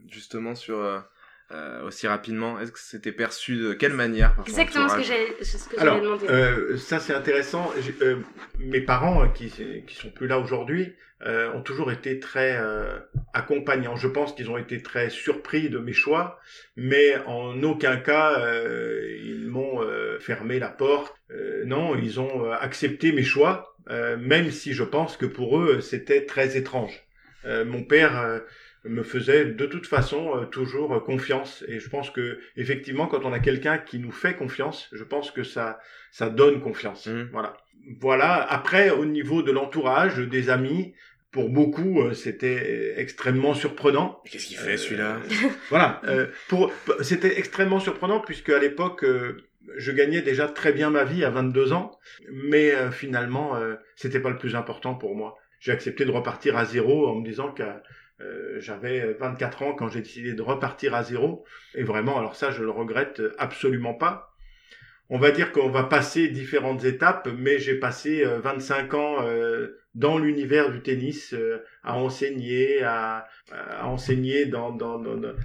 justement 0.08 0.54
sur 0.54 1.04
euh, 1.52 1.82
aussi 1.86 2.08
rapidement 2.08 2.58
Est-ce 2.58 2.72
que 2.72 2.78
c'était 2.78 3.12
perçu 3.12 3.56
de 3.56 3.74
quelle 3.74 3.92
manière 3.92 4.34
par 4.34 4.46
Exactement 4.48 4.88
ce 4.88 4.96
que 4.96 5.02
j'allais 5.02 5.36
Alors, 5.78 6.00
demander. 6.00 6.26
Euh, 6.28 6.78
ça 6.78 7.00
c'est 7.00 7.12
intéressant. 7.12 7.70
Euh, 8.00 8.16
mes 8.58 8.80
parents, 8.80 9.28
qui 9.28 9.52
qui 9.86 9.94
sont 9.94 10.10
plus 10.10 10.26
là 10.26 10.38
aujourd'hui, 10.38 10.94
euh, 11.26 11.52
ont 11.52 11.60
toujours 11.60 11.92
été 11.92 12.18
très 12.18 12.56
euh, 12.56 12.98
accompagnants. 13.34 13.94
Je 13.94 14.08
pense 14.08 14.34
qu'ils 14.34 14.50
ont 14.50 14.56
été 14.56 14.80
très 14.82 15.10
surpris 15.10 15.68
de 15.68 15.78
mes 15.78 15.92
choix, 15.92 16.40
mais 16.76 17.18
en 17.26 17.62
aucun 17.62 17.98
cas 17.98 18.42
ils 19.22 19.46
m'ont 19.48 19.80
fermé 20.20 20.58
la 20.58 20.70
porte. 20.70 21.14
non, 21.66 21.94
ils 21.94 22.20
ont 22.20 22.50
accepté 22.52 23.12
mes 23.12 23.22
choix, 23.22 23.76
même 23.88 24.50
si 24.50 24.72
je 24.72 24.82
pense 24.82 25.18
que 25.18 25.26
pour 25.26 25.60
eux 25.60 25.82
c'était 25.82 26.24
très 26.24 26.56
étrange. 26.56 27.03
Mon 27.44 27.82
père 27.84 28.42
me 28.84 29.02
faisait 29.02 29.46
de 29.46 29.66
toute 29.66 29.86
façon 29.86 30.36
euh, 30.36 30.44
toujours 30.44 31.02
confiance. 31.04 31.64
Et 31.68 31.80
je 31.80 31.88
pense 31.88 32.10
que 32.10 32.38
effectivement 32.56 33.06
quand 33.06 33.24
on 33.24 33.32
a 33.32 33.38
quelqu'un 33.38 33.78
qui 33.78 33.98
nous 33.98 34.12
fait 34.12 34.34
confiance 34.34 34.88
je 34.92 35.04
pense 35.04 35.30
que 35.30 35.42
ça 35.42 35.78
ça 36.10 36.28
donne 36.28 36.60
confiance. 36.60 37.06
Mmh. 37.06 37.28
voilà. 37.32 37.56
Voilà. 38.00 38.34
Après 38.42 38.90
au 38.90 39.04
niveau 39.04 39.42
de 39.42 39.52
l'entourage 39.52 40.18
des 40.18 40.50
amis 40.50 40.94
pour 41.30 41.48
beaucoup 41.48 42.02
euh, 42.02 42.12
c'était 42.12 42.94
extrêmement 42.98 43.54
surprenant. 43.54 44.20
Qu'est-ce 44.30 44.46
qu'il 44.46 44.58
fait 44.58 44.76
celui-là 44.76 45.18
voilà. 45.70 46.00
Euh, 46.04 46.26
pour 46.48 46.72
c'était 47.00 47.38
extrêmement 47.38 47.80
surprenant 47.80 48.20
puisque 48.20 48.50
à 48.50 48.58
l'époque 48.58 49.04
euh, 49.04 49.48
je 49.76 49.92
gagnais 49.92 50.20
déjà 50.20 50.46
très 50.46 50.72
bien 50.72 50.90
ma 50.90 51.04
vie 51.04 51.24
à 51.24 51.30
22 51.30 51.72
ans. 51.72 51.98
Mais 52.30 52.72
euh, 52.72 52.90
finalement 52.90 53.56
euh, 53.56 53.76
c'était 53.96 54.20
pas 54.20 54.30
le 54.30 54.38
plus 54.38 54.54
important 54.56 54.94
pour 54.94 55.16
moi 55.16 55.38
j'ai 55.64 55.72
accepté 55.72 56.04
de 56.04 56.10
repartir 56.10 56.58
à 56.58 56.66
zéro 56.66 57.08
en 57.08 57.14
me 57.14 57.24
disant 57.24 57.50
que 57.50 57.62
euh, 58.20 58.60
j'avais 58.60 59.14
24 59.14 59.62
ans 59.62 59.72
quand 59.72 59.88
j'ai 59.88 60.02
décidé 60.02 60.34
de 60.34 60.42
repartir 60.42 60.94
à 60.94 61.02
zéro. 61.02 61.46
Et 61.74 61.82
vraiment, 61.84 62.18
alors 62.18 62.36
ça, 62.36 62.50
je 62.50 62.62
le 62.62 62.70
regrette 62.70 63.22
absolument 63.38 63.94
pas. 63.94 64.34
On 65.08 65.18
va 65.18 65.30
dire 65.30 65.52
qu'on 65.52 65.70
va 65.70 65.84
passer 65.84 66.28
différentes 66.28 66.84
étapes, 66.84 67.28
mais 67.38 67.58
j'ai 67.58 67.74
passé 67.74 68.24
euh, 68.24 68.40
25 68.40 68.94
ans 68.94 69.16
euh, 69.22 69.78
dans 69.94 70.18
l'univers 70.18 70.70
du 70.70 70.80
tennis, 70.82 71.32
euh, 71.32 71.62
à 71.82 71.96
enseigner, 71.96 72.82
à, 72.82 73.26
enseigner 73.82 74.50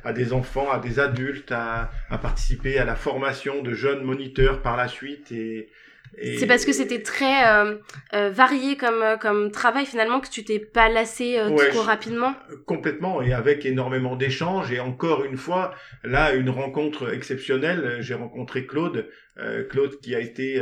à 0.03 0.13
des 0.13 0.33
enfants, 0.33 0.69
à 0.69 0.79
des 0.79 0.99
adultes, 0.99 1.51
à, 1.53 1.91
à 2.09 2.17
participer 2.17 2.77
à 2.77 2.83
la 2.85 2.95
formation 2.95 3.61
de 3.61 3.73
jeunes 3.73 4.03
moniteurs 4.03 4.61
par 4.61 4.75
la 4.75 4.89
suite. 4.89 5.31
Et, 5.31 5.69
et- 6.17 6.37
C'est 6.37 6.47
parce 6.47 6.65
que 6.65 6.73
c'était 6.73 7.01
très 7.01 7.47
euh, 7.47 7.75
euh, 8.13 8.29
varié 8.29 8.75
comme, 8.77 9.01
euh, 9.01 9.17
comme 9.17 9.51
travail 9.51 9.85
finalement 9.85 10.19
que 10.19 10.29
tu 10.29 10.43
t'es 10.43 10.59
pas 10.59 10.89
lassé 10.89 11.37
euh, 11.37 11.49
Ouais, 11.49 11.69
trop 11.69 11.81
rapidement? 11.81 12.33
Complètement, 12.65 13.21
et 13.21 13.33
avec 13.33 13.65
énormément 13.65 14.15
d'échanges. 14.15 14.71
Et 14.71 14.79
encore 14.79 15.23
une 15.23 15.37
fois, 15.37 15.73
là, 16.03 16.33
une 16.33 16.49
rencontre 16.49 17.13
exceptionnelle. 17.13 17.97
J'ai 18.01 18.15
rencontré 18.15 18.65
Claude, 18.65 19.07
euh, 19.37 19.63
Claude 19.63 19.99
qui 20.01 20.15
a 20.15 20.19
été 20.19 20.61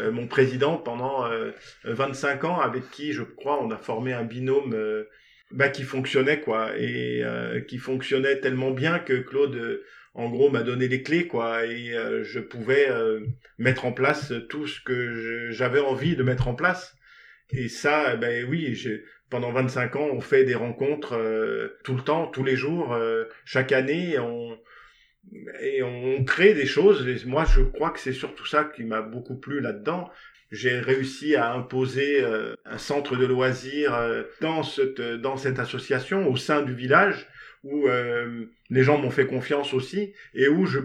mon 0.00 0.26
président 0.26 0.76
pendant 0.76 1.26
euh, 1.26 1.50
25 1.84 2.44
ans, 2.44 2.60
avec 2.60 2.90
qui, 2.90 3.12
je 3.12 3.22
crois, 3.22 3.62
on 3.62 3.70
a 3.70 3.76
formé 3.78 4.12
un 4.12 4.24
binôme 4.24 4.72
euh, 4.74 5.04
bah, 5.52 5.68
qui 5.68 5.82
fonctionnait, 5.84 6.40
quoi, 6.40 6.76
et 6.76 7.22
euh, 7.22 7.60
qui 7.60 7.78
fonctionnait 7.78 8.40
tellement 8.40 8.70
bien 8.72 8.98
que 8.98 9.14
Claude, 9.14 9.54
euh, 9.54 9.84
en 10.16 10.30
gros, 10.30 10.48
m'a 10.48 10.62
donné 10.62 10.88
les 10.88 11.02
clés, 11.02 11.26
quoi, 11.26 11.66
et 11.66 11.92
euh, 11.92 12.24
je 12.24 12.40
pouvais 12.40 12.88
euh, 12.88 13.20
mettre 13.58 13.84
en 13.84 13.92
place 13.92 14.32
tout 14.48 14.66
ce 14.66 14.80
que 14.80 15.50
j'avais 15.50 15.78
envie 15.78 16.16
de 16.16 16.22
mettre 16.22 16.48
en 16.48 16.54
place. 16.54 16.96
Et 17.50 17.68
ça, 17.68 18.16
ben 18.16 18.46
oui, 18.48 18.82
pendant 19.28 19.52
25 19.52 19.94
ans, 19.96 20.08
on 20.10 20.22
fait 20.22 20.44
des 20.44 20.54
rencontres 20.54 21.12
euh, 21.12 21.76
tout 21.84 21.94
le 21.94 22.02
temps, 22.02 22.28
tous 22.28 22.44
les 22.44 22.56
jours, 22.56 22.98
chaque 23.44 23.72
année, 23.72 24.18
on, 24.18 24.58
et 25.60 25.82
on 25.82 26.24
crée 26.24 26.54
des 26.54 26.66
choses. 26.66 27.06
Et 27.06 27.26
moi, 27.26 27.44
je 27.44 27.60
crois 27.60 27.90
que 27.90 28.00
c'est 28.00 28.14
surtout 28.14 28.46
ça 28.46 28.64
qui 28.64 28.84
m'a 28.84 29.02
beaucoup 29.02 29.38
plu 29.38 29.60
là-dedans. 29.60 30.10
J'ai 30.50 30.78
réussi 30.78 31.36
à 31.36 31.52
imposer 31.52 32.24
un 32.64 32.78
centre 32.78 33.16
de 33.16 33.26
loisirs 33.26 34.24
dans 34.40 34.62
cette 34.62 35.58
association 35.58 36.26
au 36.26 36.36
sein 36.36 36.62
du 36.62 36.74
village 36.74 37.28
où 37.70 37.88
euh, 37.88 38.44
les 38.70 38.82
gens 38.82 38.98
m'ont 38.98 39.10
fait 39.10 39.26
confiance 39.26 39.74
aussi 39.74 40.12
et 40.34 40.48
où 40.48 40.66
je 40.66 40.78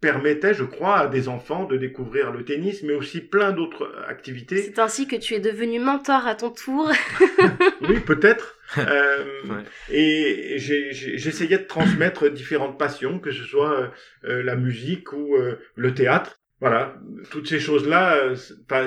permettais, 0.00 0.54
je 0.54 0.64
crois, 0.64 0.96
à 1.00 1.06
des 1.08 1.28
enfants 1.28 1.64
de 1.66 1.76
découvrir 1.76 2.30
le 2.32 2.42
tennis, 2.44 2.82
mais 2.82 2.94
aussi 2.94 3.20
plein 3.20 3.52
d'autres 3.52 3.92
activités. 4.08 4.56
C'est 4.62 4.78
ainsi 4.78 5.06
que 5.06 5.16
tu 5.16 5.34
es 5.34 5.40
devenu 5.40 5.78
mentor 5.78 6.26
à 6.26 6.34
ton 6.34 6.50
tour. 6.50 6.90
Oui, 7.82 8.00
peut-être. 8.00 8.56
Euh, 8.78 9.24
Ouais. 9.48 9.64
Et 9.92 10.54
j'essayais 10.58 11.58
de 11.58 11.64
transmettre 11.64 12.30
différentes 12.30 12.78
passions, 12.78 13.18
que 13.18 13.32
ce 13.32 13.42
soit 13.42 13.72
euh, 13.80 13.86
euh, 14.24 14.42
la 14.44 14.54
musique 14.54 15.12
ou 15.12 15.34
euh, 15.36 15.56
le 15.74 15.92
théâtre. 15.92 16.36
Voilà, 16.60 16.94
toutes 17.30 17.48
ces 17.48 17.58
choses-là. 17.58 18.16
euh, 18.16 18.36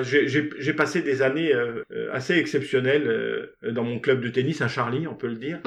j'ai 0.04 0.72
passé 0.72 1.02
des 1.02 1.20
années 1.22 1.52
euh, 1.52 1.82
euh, 1.92 2.08
assez 2.12 2.34
exceptionnelles 2.38 3.06
euh, 3.08 3.72
dans 3.72 3.84
mon 3.84 3.98
club 4.00 4.20
de 4.22 4.28
tennis 4.30 4.62
à 4.62 4.68
Charlie, 4.68 5.06
on 5.06 5.14
peut 5.14 5.26
le 5.28 5.34
dire. 5.36 5.60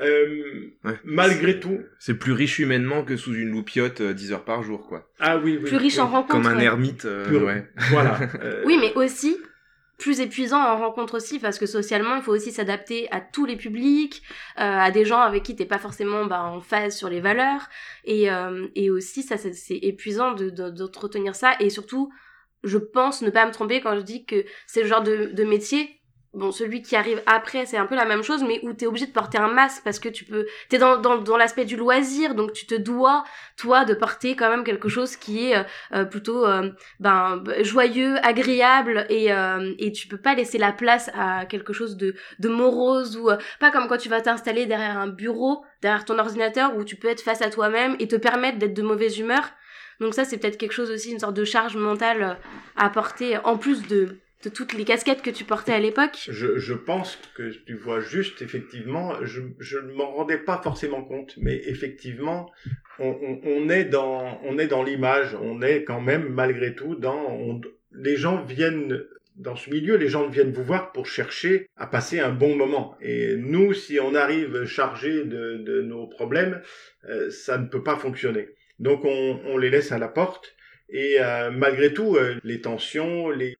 Euh, 0.00 0.70
Ouais. 0.84 0.98
malgré 1.04 1.60
tout. 1.60 1.78
C'est 1.98 2.14
plus 2.14 2.32
riche 2.32 2.58
humainement 2.58 3.04
que 3.04 3.16
sous 3.16 3.34
une 3.34 3.50
loupiote 3.50 4.00
euh, 4.00 4.12
10 4.12 4.32
heures 4.32 4.44
par 4.44 4.62
jour, 4.62 4.86
quoi. 4.88 5.08
Ah 5.20 5.38
oui, 5.38 5.58
oui. 5.62 5.68
Plus 5.68 5.76
riche 5.76 5.98
en 5.98 6.06
oui. 6.06 6.12
rencontres. 6.12 6.42
Comme 6.42 6.46
un 6.46 6.58
ermite, 6.58 7.04
euh, 7.04 7.26
Plus- 7.26 7.38
ouais. 7.38 7.68
Voilà. 7.90 8.18
euh, 8.42 8.62
Oui, 8.66 8.76
mais 8.80 8.92
aussi 8.94 9.36
plus 9.96 10.18
épuisant 10.18 10.58
en 10.60 10.76
rencontre 10.78 11.14
aussi 11.14 11.38
parce 11.38 11.56
que 11.56 11.66
socialement 11.66 12.16
il 12.16 12.22
faut 12.22 12.32
aussi 12.32 12.50
s'adapter 12.50 13.06
à 13.12 13.20
tous 13.20 13.46
les 13.46 13.54
publics 13.54 14.22
euh, 14.58 14.60
à 14.60 14.90
des 14.90 15.04
gens 15.04 15.20
avec 15.20 15.44
qui 15.44 15.54
t'es 15.54 15.66
pas 15.66 15.78
forcément 15.78 16.26
bah, 16.26 16.42
en 16.42 16.60
phase 16.60 16.96
sur 16.96 17.08
les 17.08 17.20
valeurs 17.20 17.68
et, 18.04 18.28
euh, 18.28 18.66
et 18.74 18.90
aussi 18.90 19.22
ça 19.22 19.36
c'est 19.36 19.52
c'est 19.52 19.76
épuisant 19.80 20.32
de, 20.32 20.50
de, 20.50 20.68
d'entretenir 20.70 21.36
ça 21.36 21.52
et 21.60 21.70
surtout 21.70 22.12
je 22.64 22.76
pense 22.76 23.22
ne 23.22 23.30
pas 23.30 23.46
me 23.46 23.52
tromper 23.52 23.80
quand 23.80 23.94
je 23.94 24.00
dis 24.02 24.24
que 24.26 24.44
c'est 24.66 24.82
le 24.82 24.88
genre 24.88 25.04
de, 25.04 25.26
de 25.26 25.44
métier 25.44 25.88
bon 26.34 26.50
celui 26.52 26.82
qui 26.82 26.96
arrive 26.96 27.22
après 27.26 27.66
c'est 27.66 27.76
un 27.76 27.86
peu 27.86 27.94
la 27.94 28.04
même 28.04 28.22
chose 28.22 28.42
mais 28.42 28.60
où 28.62 28.72
t'es 28.72 28.86
obligé 28.86 29.06
de 29.06 29.12
porter 29.12 29.38
un 29.38 29.48
masque 29.48 29.82
parce 29.84 29.98
que 29.98 30.08
tu 30.08 30.24
peux 30.24 30.46
t'es 30.68 30.78
dans, 30.78 30.98
dans, 30.98 31.18
dans 31.18 31.36
l'aspect 31.36 31.64
du 31.64 31.76
loisir 31.76 32.34
donc 32.34 32.52
tu 32.52 32.66
te 32.66 32.74
dois 32.74 33.24
toi 33.56 33.84
de 33.84 33.94
porter 33.94 34.36
quand 34.36 34.50
même 34.50 34.64
quelque 34.64 34.88
chose 34.88 35.16
qui 35.16 35.50
est 35.50 35.56
euh, 35.56 35.62
euh, 35.92 36.04
plutôt 36.04 36.46
euh, 36.46 36.70
ben 37.00 37.42
joyeux, 37.62 38.16
agréable 38.24 39.06
et 39.08 39.32
euh, 39.32 39.74
et 39.78 39.92
tu 39.92 40.08
peux 40.08 40.16
pas 40.16 40.34
laisser 40.34 40.58
la 40.58 40.72
place 40.72 41.10
à 41.14 41.46
quelque 41.46 41.72
chose 41.72 41.96
de 41.96 42.14
de 42.38 42.48
morose 42.48 43.16
ou 43.16 43.30
euh, 43.30 43.36
pas 43.60 43.70
comme 43.70 43.88
quand 43.88 43.98
tu 43.98 44.08
vas 44.08 44.20
t'installer 44.20 44.66
derrière 44.66 44.98
un 44.98 45.08
bureau, 45.08 45.64
derrière 45.82 46.04
ton 46.04 46.18
ordinateur 46.18 46.76
où 46.76 46.84
tu 46.84 46.96
peux 46.96 47.08
être 47.08 47.20
face 47.20 47.42
à 47.42 47.50
toi-même 47.50 47.96
et 47.98 48.08
te 48.08 48.16
permettre 48.16 48.58
d'être 48.58 48.74
de 48.74 48.82
mauvaise 48.82 49.18
humeur. 49.18 49.50
Donc 50.00 50.14
ça 50.14 50.24
c'est 50.24 50.38
peut-être 50.38 50.58
quelque 50.58 50.72
chose 50.72 50.90
aussi 50.90 51.12
une 51.12 51.20
sorte 51.20 51.34
de 51.34 51.44
charge 51.44 51.76
mentale 51.76 52.38
à 52.76 52.90
porter 52.90 53.38
en 53.44 53.56
plus 53.56 53.86
de 53.86 54.18
toutes 54.48 54.72
les 54.72 54.84
casquettes 54.84 55.22
que 55.22 55.30
tu 55.30 55.44
portais 55.44 55.72
à 55.72 55.80
l'époque. 55.80 56.28
Je, 56.28 56.74
pense 56.74 57.18
que 57.34 57.50
tu 57.66 57.74
vois 57.74 58.00
juste, 58.00 58.42
effectivement, 58.42 59.14
je, 59.22 59.40
ne 59.78 59.92
m'en 59.92 60.12
rendais 60.12 60.38
pas 60.38 60.60
forcément 60.62 61.02
compte, 61.02 61.34
mais 61.38 61.60
effectivement, 61.66 62.50
on, 62.98 63.68
est 63.68 63.84
dans, 63.84 64.40
dans 64.68 64.82
l'image, 64.82 65.36
on 65.40 65.62
est 65.62 65.84
quand 65.84 66.00
même, 66.00 66.28
malgré 66.28 66.74
tout, 66.74 66.94
dans, 66.94 67.60
les 67.92 68.16
gens 68.16 68.42
viennent, 68.42 69.02
dans 69.36 69.56
ce 69.56 69.70
milieu, 69.70 69.96
les 69.96 70.08
gens 70.08 70.28
viennent 70.28 70.52
vous 70.52 70.64
voir 70.64 70.92
pour 70.92 71.06
chercher 71.06 71.66
à 71.76 71.86
passer 71.86 72.20
un 72.20 72.30
bon 72.30 72.56
moment. 72.56 72.96
Et 73.00 73.36
nous, 73.36 73.72
si 73.72 73.98
on 74.00 74.14
arrive 74.14 74.64
chargé 74.64 75.24
de, 75.24 75.82
nos 75.82 76.06
problèmes, 76.06 76.60
euh, 77.08 77.30
ça 77.30 77.58
ne 77.58 77.66
peut 77.66 77.82
pas 77.82 77.96
fonctionner. 77.96 78.48
Donc, 78.78 79.04
on, 79.04 79.40
on 79.46 79.58
les 79.58 79.70
laisse 79.70 79.92
à 79.92 79.98
la 79.98 80.08
porte. 80.08 80.54
Et 80.88 81.16
euh, 81.18 81.50
malgré 81.50 81.92
tout, 81.92 82.16
euh, 82.16 82.36
les 82.44 82.60
tensions, 82.60 83.30
les, 83.30 83.56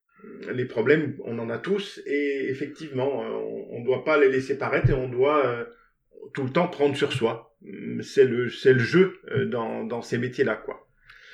les 0.52 0.64
problèmes, 0.64 1.16
on 1.24 1.38
en 1.38 1.50
a 1.50 1.58
tous, 1.58 2.00
et 2.06 2.46
effectivement, 2.48 3.24
euh, 3.24 3.28
on 3.70 3.80
ne 3.80 3.84
doit 3.84 4.04
pas 4.04 4.18
les 4.18 4.28
laisser 4.28 4.58
paraître 4.58 4.90
et 4.90 4.94
on 4.94 5.08
doit 5.08 5.46
euh, 5.46 5.64
tout 6.32 6.44
le 6.44 6.50
temps 6.50 6.68
prendre 6.68 6.96
sur 6.96 7.12
soi. 7.12 7.56
C'est 8.02 8.24
le, 8.24 8.50
c'est 8.50 8.74
le 8.74 8.78
jeu 8.78 9.18
euh, 9.30 9.46
dans, 9.46 9.84
dans 9.84 10.02
ces 10.02 10.18
métiers-là, 10.18 10.56
quoi. 10.56 10.86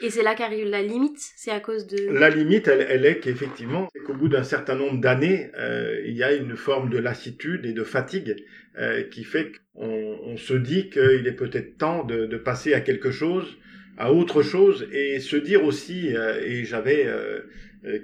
Et 0.02 0.08
c'est 0.08 0.22
là 0.22 0.34
qu'arrive 0.34 0.66
la 0.66 0.80
limite, 0.80 1.18
c'est 1.18 1.50
à 1.50 1.60
cause 1.60 1.86
de 1.86 2.10
La 2.10 2.30
limite, 2.30 2.68
elle, 2.68 2.86
elle 2.88 3.04
est 3.04 3.18
qu'effectivement, 3.18 3.88
c'est 3.92 4.02
qu'au 4.02 4.14
bout 4.14 4.28
d'un 4.28 4.44
certain 4.44 4.74
nombre 4.74 4.98
d'années, 4.98 5.50
euh, 5.58 6.00
il 6.06 6.16
y 6.16 6.22
a 6.22 6.32
une 6.32 6.56
forme 6.56 6.88
de 6.88 6.96
lassitude 6.98 7.66
et 7.66 7.74
de 7.74 7.84
fatigue 7.84 8.36
euh, 8.78 9.02
qui 9.02 9.24
fait 9.24 9.52
qu'on 9.74 10.18
on 10.24 10.36
se 10.38 10.54
dit 10.54 10.88
qu'il 10.88 11.26
est 11.26 11.36
peut-être 11.36 11.76
temps 11.76 12.04
de, 12.04 12.24
de 12.24 12.36
passer 12.38 12.72
à 12.72 12.80
quelque 12.80 13.10
chose, 13.10 13.58
à 13.98 14.12
autre 14.12 14.42
chose, 14.42 14.88
et 14.92 15.20
se 15.20 15.36
dire 15.36 15.64
aussi, 15.64 16.14
et 16.42 16.64
j'avais 16.64 17.06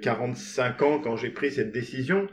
45 0.01 0.81
ans 0.81 0.99
quand 0.99 1.17
j'ai 1.17 1.29
pris 1.29 1.51
cette 1.51 1.71
décision, 1.71 2.27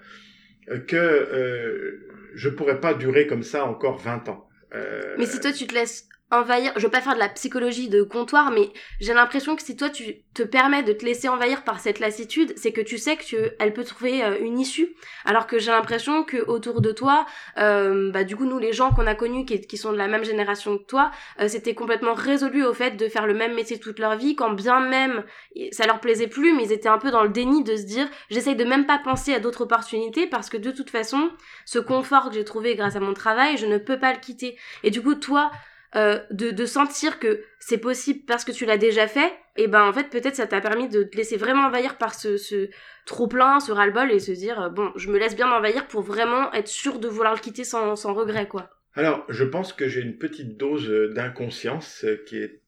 euh, 0.70 0.78
que 0.78 0.96
euh, 0.96 2.08
je 2.34 2.48
pourrais 2.48 2.80
pas 2.80 2.94
durer 2.94 3.26
comme 3.26 3.42
ça 3.42 3.64
encore 3.64 3.98
20 3.98 4.28
ans. 4.28 4.48
Euh, 4.74 5.14
Mais 5.18 5.26
si 5.26 5.38
toi 5.40 5.52
tu 5.52 5.66
te 5.66 5.74
laisses 5.74 6.08
envahir. 6.38 6.72
Je 6.76 6.82
veux 6.82 6.90
pas 6.90 7.00
faire 7.00 7.14
de 7.14 7.18
la 7.18 7.28
psychologie 7.28 7.88
de 7.88 8.02
comptoir, 8.02 8.50
mais 8.50 8.70
j'ai 9.00 9.14
l'impression 9.14 9.56
que 9.56 9.62
si 9.62 9.76
toi 9.76 9.90
tu 9.90 10.16
te 10.34 10.42
permets 10.42 10.82
de 10.82 10.92
te 10.92 11.04
laisser 11.04 11.28
envahir 11.28 11.62
par 11.64 11.80
cette 11.80 12.00
lassitude, 12.00 12.52
c'est 12.56 12.72
que 12.72 12.80
tu 12.80 12.98
sais 12.98 13.16
que 13.16 13.54
elle 13.58 13.72
peut 13.72 13.84
trouver 13.84 14.22
euh, 14.22 14.36
une 14.40 14.58
issue. 14.58 14.94
Alors 15.24 15.46
que 15.46 15.58
j'ai 15.58 15.70
l'impression 15.70 16.24
que 16.24 16.38
autour 16.48 16.80
de 16.80 16.92
toi, 16.92 17.26
euh, 17.58 18.10
bah 18.10 18.24
du 18.24 18.36
coup 18.36 18.44
nous 18.44 18.58
les 18.58 18.72
gens 18.72 18.90
qu'on 18.90 19.06
a 19.06 19.14
connus 19.14 19.44
qui, 19.44 19.60
qui, 19.60 19.76
sont 19.76 19.92
de 19.92 19.96
la 19.96 20.08
même 20.08 20.24
génération 20.24 20.78
que 20.78 20.84
toi, 20.84 21.10
euh, 21.40 21.48
c'était 21.48 21.74
complètement 21.74 22.14
résolu 22.14 22.64
au 22.64 22.74
fait 22.74 22.92
de 22.92 23.08
faire 23.08 23.26
le 23.26 23.34
même 23.34 23.54
métier 23.54 23.78
toute 23.78 23.98
leur 23.98 24.16
vie, 24.16 24.34
quand 24.34 24.52
bien 24.52 24.80
même 24.80 25.24
ça 25.70 25.86
leur 25.86 26.00
plaisait 26.00 26.26
plus, 26.26 26.52
mais 26.54 26.64
ils 26.64 26.72
étaient 26.72 26.88
un 26.88 26.98
peu 26.98 27.10
dans 27.10 27.22
le 27.22 27.28
déni 27.28 27.62
de 27.62 27.76
se 27.76 27.84
dire 27.84 28.08
j'essaye 28.30 28.56
de 28.56 28.64
même 28.64 28.86
pas 28.86 28.98
penser 28.98 29.34
à 29.34 29.40
d'autres 29.40 29.62
opportunités 29.62 30.26
parce 30.26 30.50
que 30.50 30.56
de 30.56 30.70
toute 30.70 30.90
façon, 30.90 31.30
ce 31.64 31.78
confort 31.78 32.28
que 32.28 32.34
j'ai 32.34 32.44
trouvé 32.44 32.74
grâce 32.74 32.96
à 32.96 33.00
mon 33.00 33.14
travail, 33.14 33.56
je 33.56 33.66
ne 33.66 33.78
peux 33.78 33.98
pas 33.98 34.12
le 34.12 34.18
quitter. 34.18 34.56
Et 34.82 34.90
du 34.90 35.02
coup 35.02 35.14
toi 35.14 35.50
euh, 35.96 36.18
de, 36.30 36.50
de, 36.50 36.66
sentir 36.66 37.20
que 37.20 37.42
c'est 37.60 37.78
possible 37.78 38.20
parce 38.26 38.44
que 38.44 38.50
tu 38.50 38.66
l'as 38.66 38.78
déjà 38.78 39.06
fait, 39.06 39.32
et 39.56 39.68
ben 39.68 39.82
en 39.88 39.92
fait 39.92 40.10
peut-être 40.10 40.34
ça 40.34 40.46
t'a 40.46 40.60
permis 40.60 40.88
de 40.88 41.04
te 41.04 41.16
laisser 41.16 41.36
vraiment 41.36 41.66
envahir 41.66 41.98
par 41.98 42.14
ce, 42.14 42.36
ce 42.36 42.68
trop 43.06 43.28
plein, 43.28 43.60
ce 43.60 43.70
ras-le-bol 43.70 44.10
et 44.10 44.18
se 44.18 44.32
dire 44.32 44.60
euh, 44.60 44.68
bon 44.70 44.90
je 44.96 45.08
me 45.08 45.18
laisse 45.18 45.36
bien 45.36 45.48
envahir 45.50 45.86
pour 45.86 46.02
vraiment 46.02 46.52
être 46.52 46.66
sûr 46.66 46.98
de 46.98 47.06
vouloir 47.06 47.34
le 47.34 47.40
quitter 47.40 47.62
sans, 47.62 47.94
sans 47.94 48.12
regret 48.12 48.48
quoi. 48.48 48.70
Alors 48.94 49.24
je 49.28 49.44
pense 49.44 49.72
que 49.72 49.86
j'ai 49.86 50.00
une 50.00 50.18
petite 50.18 50.56
dose 50.56 50.90
d'inconscience 51.14 52.04
qui 52.26 52.38
est 52.38 52.60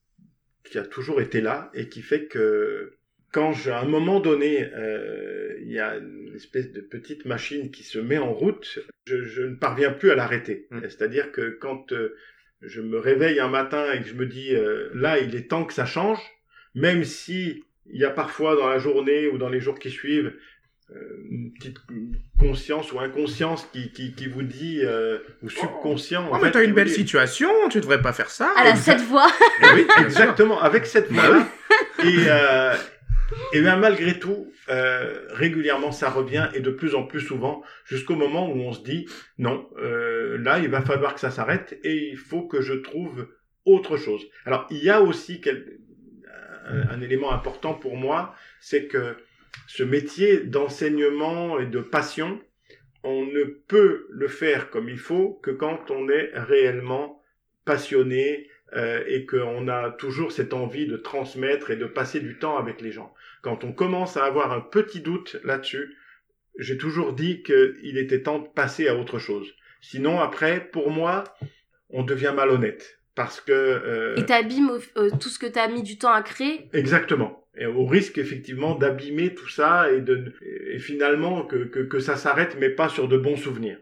qui 0.62 0.78
a 0.78 0.84
toujours 0.84 1.20
été 1.20 1.40
là 1.40 1.70
et 1.74 1.88
qui 1.88 2.02
fait 2.02 2.26
que 2.26 2.96
quand 3.32 3.52
à 3.66 3.80
un 3.80 3.86
moment 3.86 4.20
donné 4.20 4.70
euh, 4.72 5.56
il 5.60 5.72
y 5.72 5.80
a 5.80 5.96
une 5.96 6.32
espèce 6.36 6.70
de 6.70 6.80
petite 6.80 7.24
machine 7.24 7.72
qui 7.72 7.82
se 7.82 7.98
met 7.98 8.18
en 8.18 8.32
route, 8.32 8.78
je, 9.06 9.24
je 9.24 9.42
ne 9.42 9.56
parviens 9.56 9.90
plus 9.90 10.10
à 10.10 10.14
l'arrêter. 10.14 10.68
Mmh. 10.70 10.80
C'est-à-dire 10.82 11.32
que 11.32 11.50
quand 11.60 11.92
je 12.62 12.80
me 12.80 12.98
réveille 12.98 13.40
un 13.40 13.48
matin 13.48 13.92
et 13.92 14.00
que 14.00 14.08
je 14.08 14.14
me 14.14 14.26
dis 14.26 14.54
euh, 14.54 14.90
là 14.94 15.18
il 15.18 15.34
est 15.34 15.48
temps 15.48 15.64
que 15.64 15.72
ça 15.72 15.86
change, 15.86 16.18
même 16.74 17.04
si 17.04 17.64
il 17.86 18.00
y 18.00 18.04
a 18.04 18.10
parfois 18.10 18.56
dans 18.56 18.68
la 18.68 18.78
journée 18.78 19.28
ou 19.28 19.38
dans 19.38 19.48
les 19.48 19.60
jours 19.60 19.78
qui 19.78 19.90
suivent 19.90 20.32
euh, 20.90 20.94
une 21.30 21.52
petite 21.52 21.78
conscience 22.38 22.92
ou 22.92 23.00
inconscience 23.00 23.68
qui, 23.72 23.92
qui, 23.92 24.14
qui 24.14 24.26
vous 24.26 24.42
dit 24.42 24.80
euh, 24.82 25.18
ou 25.42 25.50
subconscient. 25.50 26.28
Oh, 26.32 26.38
mais 26.40 26.50
t'as 26.50 26.64
une 26.64 26.74
belle 26.74 26.90
situation, 26.90 27.50
tu 27.70 27.80
devrais 27.80 28.00
pas 28.00 28.12
faire 28.12 28.30
ça. 28.30 28.52
Elle 28.60 28.72
a 28.72 28.76
cette 28.76 29.02
voix. 29.02 29.28
oui, 29.74 29.86
exactement, 30.00 30.60
avec 30.60 30.86
cette 30.86 31.12
bah 31.12 31.22
voix. 31.28 31.46
et, 32.04 32.28
et 33.52 33.60
bien 33.60 33.76
malgré 33.76 34.18
tout, 34.18 34.52
euh, 34.68 35.26
régulièrement 35.30 35.92
ça 35.92 36.10
revient 36.10 36.48
et 36.54 36.60
de 36.60 36.70
plus 36.70 36.94
en 36.94 37.04
plus 37.04 37.20
souvent 37.20 37.62
jusqu'au 37.84 38.14
moment 38.14 38.50
où 38.50 38.60
on 38.60 38.72
se 38.72 38.82
dit 38.82 39.06
non, 39.38 39.68
euh, 39.78 40.38
là 40.38 40.58
il 40.58 40.68
va 40.68 40.82
falloir 40.82 41.14
que 41.14 41.20
ça 41.20 41.30
s'arrête 41.30 41.78
et 41.82 42.08
il 42.10 42.16
faut 42.16 42.46
que 42.46 42.60
je 42.60 42.74
trouve 42.74 43.28
autre 43.64 43.96
chose. 43.96 44.26
Alors 44.44 44.66
il 44.70 44.82
y 44.82 44.90
a 44.90 45.00
aussi 45.02 45.40
quel... 45.40 45.78
un, 46.66 46.88
un, 46.88 47.00
élément 47.00 47.32
important 47.32 47.74
pour 47.74 47.96
moi, 47.96 48.34
c'est 48.60 48.86
que 48.86 49.16
ce 49.66 49.82
métier 49.82 50.40
d'enseignement 50.40 51.58
et 51.58 51.66
de 51.66 51.80
passion, 51.80 52.40
on 53.02 53.24
ne 53.24 53.44
peut 53.44 54.06
le 54.10 54.28
faire 54.28 54.70
comme 54.70 54.88
il 54.88 54.98
faut 54.98 55.40
que 55.42 55.50
quand 55.50 55.90
on 55.90 56.08
est 56.08 56.30
réellement 56.34 57.22
passionné, 57.64 58.48
euh, 58.74 59.04
et 59.06 59.26
qu'on 59.26 59.68
a 59.68 59.90
toujours 59.90 60.32
cette 60.32 60.52
envie 60.52 60.86
de 60.86 60.96
transmettre 60.96 61.70
et 61.70 61.76
de 61.76 61.86
passer 61.86 62.20
du 62.20 62.38
temps 62.38 62.58
avec 62.58 62.80
les 62.80 62.90
gens. 62.90 63.14
Quand 63.42 63.62
on 63.62 63.72
commence 63.72 64.16
à 64.16 64.24
avoir 64.24 64.52
un 64.52 64.60
petit 64.60 65.00
doute 65.00 65.36
là-dessus, 65.44 65.96
j'ai 66.58 66.76
toujours 66.76 67.12
dit 67.12 67.42
qu'il 67.42 67.96
était 67.96 68.22
temps 68.22 68.40
de 68.40 68.48
passer 68.48 68.88
à 68.88 68.96
autre 68.96 69.18
chose. 69.18 69.54
Sinon, 69.80 70.20
après, 70.20 70.68
pour 70.72 70.90
moi, 70.90 71.24
on 71.90 72.02
devient 72.02 72.32
malhonnête. 72.34 72.98
Parce 73.14 73.40
que... 73.40 73.52
Euh, 73.52 74.16
et 74.16 74.26
t'abîmes 74.26 74.78
euh, 74.96 75.10
tout 75.20 75.28
ce 75.28 75.38
que 75.38 75.46
t'as 75.46 75.68
mis 75.68 75.82
du 75.82 75.96
temps 75.96 76.12
à 76.12 76.22
créer 76.22 76.68
Exactement. 76.72 77.46
Et 77.56 77.66
au 77.66 77.86
risque, 77.86 78.18
effectivement, 78.18 78.74
d'abîmer 78.74 79.34
tout 79.34 79.48
ça 79.48 79.90
et, 79.90 80.00
de, 80.00 80.34
et 80.42 80.78
finalement 80.78 81.42
que, 81.46 81.64
que, 81.64 81.80
que 81.80 82.00
ça 82.00 82.16
s'arrête, 82.16 82.56
mais 82.58 82.68
pas 82.68 82.88
sur 82.88 83.08
de 83.08 83.16
bons 83.16 83.36
souvenirs. 83.36 83.78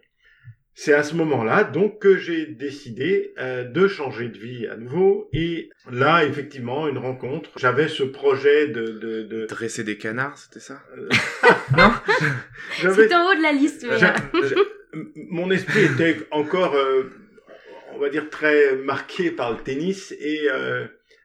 C'est 0.76 0.93
à 0.93 1.04
ce 1.04 1.14
moment-là 1.14 1.62
donc 1.62 2.00
que 2.00 2.16
j'ai 2.16 2.47
décidé 2.47 3.33
euh, 3.38 3.62
de 3.64 3.87
changer 3.87 4.28
de 4.28 4.37
vie 4.37 4.66
à 4.66 4.76
nouveau 4.76 5.28
et 5.33 5.71
là 5.90 6.25
effectivement 6.25 6.88
une 6.88 6.99
rencontre. 6.99 7.50
J'avais 7.57 7.87
ce 7.87 8.02
projet 8.02 8.66
de, 8.66 8.87
de, 8.87 9.23
de... 9.23 9.47
dresser 9.47 9.85
des 9.85 9.97
canards, 9.97 10.37
c'était 10.37 10.61
ça? 10.61 10.83
Euh, 10.99 11.09
Non. 11.76 11.93
C'était 12.76 13.14
en 13.14 13.31
haut 13.31 13.37
de 13.37 13.43
la 13.43 13.52
liste. 13.52 13.87
Mais... 13.88 14.02
Euh. 14.02 14.64
Mon 15.31 15.50
esprit 15.50 15.85
était 15.85 16.19
encore, 16.33 16.75
euh, 16.75 17.04
on 17.95 17.99
va 17.99 18.09
dire 18.09 18.28
très 18.28 18.75
marqué 18.76 19.31
par 19.31 19.52
le 19.52 19.59
tennis 19.59 20.12
et 20.21 20.49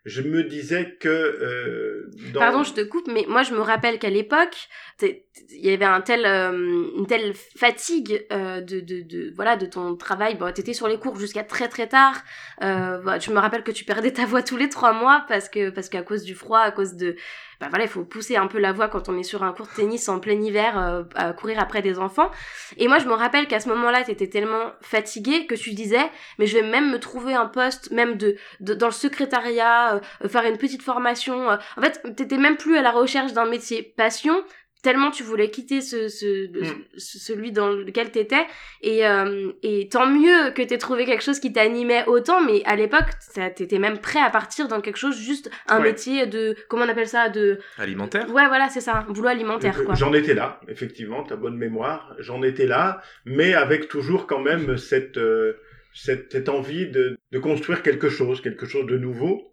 je 0.06 0.22
me 0.22 0.44
disais 0.44 0.96
que 1.00 1.08
euh, 1.08 2.10
dans... 2.34 2.39
pardon 2.39 2.63
je 2.63 2.74
te 2.74 2.82
coupe 2.82 3.08
mais 3.08 3.25
moi 3.27 3.44
je 3.44 3.53
me 3.53 3.60
rappelle 3.60 4.00
qu'à 4.00 4.10
l'époque 4.10 4.70
il 5.01 5.65
y 5.65 5.72
avait 5.72 5.86
un 5.86 6.01
tel 6.01 6.25
euh, 6.25 6.51
une 6.98 7.06
telle 7.08 7.34
fatigue 7.34 8.25
euh, 8.32 8.62
de, 8.62 8.79
de, 8.79 9.01
de 9.01 9.32
voilà 9.36 9.56
de 9.56 9.65
ton 9.65 9.95
travail 9.95 10.36
bon 10.36 10.52
t'étais 10.54 10.73
sur 10.73 10.88
les 10.88 10.97
cours 10.97 11.17
jusqu'à 11.17 11.43
très 11.43 11.67
très 11.67 11.88
tard 11.88 12.15
euh, 12.63 13.00
bah, 13.00 13.19
je 13.19 13.32
me 13.32 13.39
rappelle 13.39 13.63
que 13.63 13.71
tu 13.71 13.84
perdais 13.84 14.12
ta 14.12 14.26
voix 14.26 14.41
tous 14.41 14.58
les 14.58 14.69
trois 14.69 14.93
mois 14.93 15.26
parce 15.28 15.50
que 15.50 15.69
parce 15.69 15.89
qu'à 15.89 16.02
cause 16.02 16.23
du 16.23 16.36
froid 16.36 16.60
à 16.60 16.71
cause 16.71 16.93
de 16.95 17.15
bah 17.60 17.67
voilà, 17.69 17.84
il 17.84 17.89
faut 17.89 18.06
pousser 18.06 18.38
un 18.38 18.47
peu 18.47 18.58
la 18.58 18.71
voix 18.71 18.88
quand 18.88 19.10
on 19.10 19.17
est 19.17 19.23
sur 19.23 19.43
un 19.43 19.52
court 19.52 19.67
de 19.67 19.73
tennis 19.73 20.08
en 20.08 20.19
plein 20.19 20.39
hiver 20.39 21.06
à 21.15 21.34
courir 21.34 21.60
après 21.60 21.82
des 21.82 22.00
enfants. 22.00 22.32
Et 22.78 22.88
moi, 22.88 23.00
je 23.00 23.06
me 23.06 23.13
rappelle 23.13 23.47
qu'à 23.47 23.60
ce 23.60 23.67
moment-là, 23.67 24.06
tu 24.06 24.12
étais 24.12 24.28
tellement 24.28 24.71
fatiguée 24.82 25.45
que 25.45 25.56
tu 25.56 25.73
disais, 25.73 26.10
mais 26.38 26.45
je 26.45 26.58
vais 26.58 26.63
même 26.63 26.89
me 26.89 27.00
trouver 27.00 27.34
un 27.34 27.47
poste, 27.47 27.91
même 27.91 28.15
de, 28.15 28.38
dans 28.62 28.86
le 28.86 28.93
secrétariat, 28.93 29.88
euh, 29.95 30.28
faire 30.28 30.45
une 30.45 30.58
petite 30.58 30.82
formation. 30.82 31.49
Euh. 31.49 31.58
En 31.78 31.82
fait, 31.82 32.15
t'étais 32.15 32.38
même 32.38 32.58
plus 32.58 32.78
à 32.78 32.82
la 32.82 32.91
recherche 32.91 33.34
d'un 33.34 33.45
métier 33.45 33.93
passion, 33.97 34.43
tellement 34.82 35.12
tu 35.12 35.23
voulais 35.23 35.49
quitter 35.49 35.82
ce, 35.82 36.08
ce, 36.08 36.47
mm. 36.47 36.84
celui 36.97 37.52
dans 37.52 37.69
lequel 37.69 38.12
t'étais 38.12 38.45
et 38.82 39.06
euh, 39.06 39.52
et 39.62 39.89
tant 39.89 40.08
mieux 40.08 40.52
que 40.52 40.62
t'aies 40.62 40.78
trouvé 40.78 41.06
quelque 41.06 41.23
chose 41.23 41.39
qui 41.39 41.52
t'animait 41.52 42.06
autant 42.08 42.41
mais 42.41 42.63
à 42.65 42.75
l'époque 42.75 43.08
t'étais 43.56 43.80
même 43.80 43.99
prêt 43.99 44.19
à 44.19 44.30
partir 44.30 44.67
dans 44.67 44.82
quelque 44.82 44.97
chose 44.97 45.17
juste 45.17 45.52
un 45.67 45.80
métier 45.80 46.28
de 46.28 46.56
comment 46.69 46.86
on 46.86 46.89
appelle 46.89 47.08
ça 47.08 47.30
de 47.30 47.60
alimentaire 47.78 48.30
ouais 48.30 48.47
voilà 48.47 48.69
c'est 48.69 48.82
ça 48.82 49.06
un 49.08 49.12
boulot 49.12 49.28
alimentaire 49.28 49.84
quoi 49.84 49.95
j'en 49.95 50.13
étais 50.13 50.34
là 50.34 50.62
effectivement 50.67 51.23
ta 51.23 51.36
bonne 51.36 51.58
mémoire 51.58 52.15
j'en 52.19 52.41
étais 52.41 52.65
là 52.65 53.02
mais 53.25 53.54
avec 53.54 53.89
toujours 53.89 54.28
quand 54.28 54.39
même 54.39 54.78
cette 54.78 55.17
euh, 55.17 55.60
cette, 55.93 56.32
cette 56.32 56.49
envie 56.49 56.88
de, 56.88 57.17
de 57.32 57.39
construire 57.39 57.82
quelque 57.82 58.10
chose 58.10 58.41
quelque 58.41 58.65
chose 58.65 58.86
de 58.86 58.97
nouveau 58.97 59.48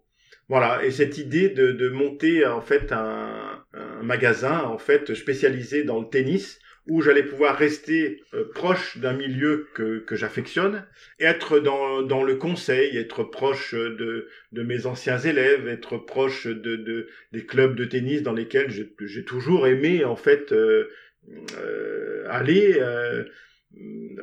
voilà, 0.49 0.83
et 0.85 0.91
cette 0.91 1.17
idée 1.17 1.49
de, 1.49 1.71
de 1.71 1.89
monter 1.89 2.45
en 2.45 2.61
fait 2.61 2.91
un, 2.91 3.63
un, 3.73 4.03
magasin 4.03 4.63
en 4.63 4.77
fait 4.77 5.13
spécialisé 5.13 5.83
dans 5.83 5.99
le 5.99 6.07
tennis 6.07 6.59
où 6.87 7.01
j'allais 7.01 7.23
pouvoir 7.23 7.57
rester 7.57 8.23
euh, 8.33 8.45
proche 8.53 8.97
d'un 8.97 9.11
milieu 9.11 9.67
que, 9.73 9.99
que 9.99 10.15
j'affectionne, 10.15 10.85
être 11.19 11.59
dans, 11.59 12.01
dans 12.01 12.23
le 12.23 12.35
conseil, 12.35 12.95
être 12.95 13.25
proche 13.25 13.73
de, 13.73 14.29
de 14.53 14.63
mes 14.63 14.85
anciens 14.85 15.19
élèves, 15.19 15.67
être 15.67 15.97
proche 15.97 16.47
de, 16.47 16.77
de 16.77 17.09
des 17.33 17.45
clubs 17.45 17.75
de 17.75 17.83
tennis 17.83 18.23
dans 18.23 18.31
lesquels 18.31 18.71
j'ai 18.71 19.25
toujours 19.25 19.67
aimé 19.67 20.05
en 20.05 20.15
fait 20.15 20.53
euh, 20.53 20.89
euh, 21.57 22.25
aller 22.29 22.77
euh, 22.79 23.25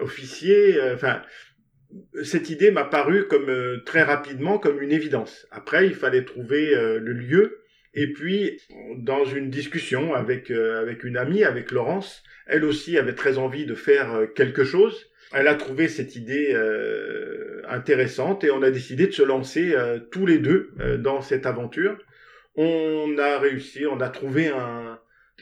officier, 0.00 0.80
euh, 0.80 0.94
enfin 0.94 1.22
cette 2.22 2.50
idée 2.50 2.70
m'a 2.70 2.85
paru 2.85 3.26
comme 3.26 3.48
euh, 3.48 3.83
très 3.85 4.02
rapidement 4.02 4.59
comme 4.59 4.80
une 4.83 4.92
évidence. 4.92 5.46
Après, 5.50 5.87
il 5.87 5.94
fallait 5.94 6.24
trouver 6.24 6.74
euh, 6.74 6.98
le 6.98 7.12
lieu. 7.12 7.61
Et 7.94 8.12
puis, 8.12 8.61
dans 8.96 9.24
une 9.24 9.50
discussion 9.50 10.14
avec 10.14 10.50
euh, 10.50 10.80
avec 10.80 11.04
une 11.04 11.16
amie, 11.16 11.44
avec 11.44 11.70
Laurence, 11.70 12.24
elle 12.46 12.64
aussi 12.64 12.98
avait 12.98 13.14
très 13.14 13.38
envie 13.38 13.66
de 13.66 13.74
faire 13.74 14.26
quelque 14.35 14.64
chose. 14.64 15.11
Elle 15.33 15.48
a 15.48 15.54
trouvé 15.54 15.88
cette 15.88 16.16
idée 16.16 16.54
intéressante 17.68 18.44
et 18.44 18.50
on 18.50 18.62
a 18.62 18.70
décidé 18.70 19.07
de 19.07 19.12
se 19.12 19.22
lancer 19.22 19.74
tous 20.12 20.26
les 20.26 20.38
deux 20.38 20.72
dans 20.98 21.22
cette 21.22 21.46
aventure. 21.46 21.96
On 22.57 23.16
a 23.18 23.38
réussi, 23.38 23.87
on 23.87 24.00
a 24.00 24.11
trouvé 24.11 24.48
un, 24.48 24.98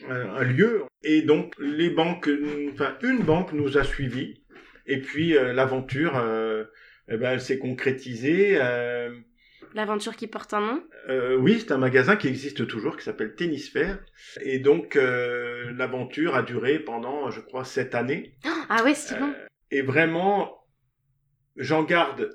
un, 0.09 0.29
un 0.29 0.43
lieu 0.43 0.83
et 1.03 1.21
donc 1.21 1.53
les 1.59 1.89
banques, 1.89 2.29
enfin 2.71 2.95
une 3.03 3.19
banque 3.19 3.51
nous 3.53 3.77
a 3.77 3.83
suivis 3.83 4.42
et 4.85 5.01
puis 5.01 5.35
euh, 5.37 5.53
l'aventure, 5.53 6.17
euh, 6.17 6.65
eh 7.09 7.17
ben, 7.17 7.31
elle 7.33 7.41
s'est 7.41 7.59
concrétisée. 7.59 8.57
Euh, 8.61 9.15
l'aventure 9.73 10.15
qui 10.15 10.27
porte 10.27 10.53
un 10.53 10.61
nom? 10.61 10.83
euh, 11.09 11.35
Oui, 11.35 11.59
c'est 11.59 11.71
un 11.71 11.77
magasin 11.77 12.15
qui 12.15 12.27
existe 12.27 12.67
toujours, 12.67 12.97
qui 12.97 13.03
s'appelle 13.03 13.35
Tennisphère. 13.35 13.99
Et 14.41 14.59
donc, 14.59 14.95
euh, 14.95 15.71
l'aventure 15.75 16.35
a 16.35 16.43
duré 16.43 16.79
pendant, 16.79 17.31
je 17.31 17.41
crois, 17.41 17.65
sept 17.65 17.95
années. 17.95 18.35
Ah 18.69 18.83
ouais, 18.83 18.93
c'est 18.93 19.17
bon. 19.19 19.33
et 19.71 19.81
vraiment, 19.81 20.63
j'en 21.57 21.83
garde 21.83 22.29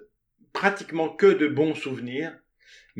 pratiquement 0.52 1.08
que 1.08 1.26
de 1.26 1.46
bons 1.46 1.74
souvenirs. 1.74 2.36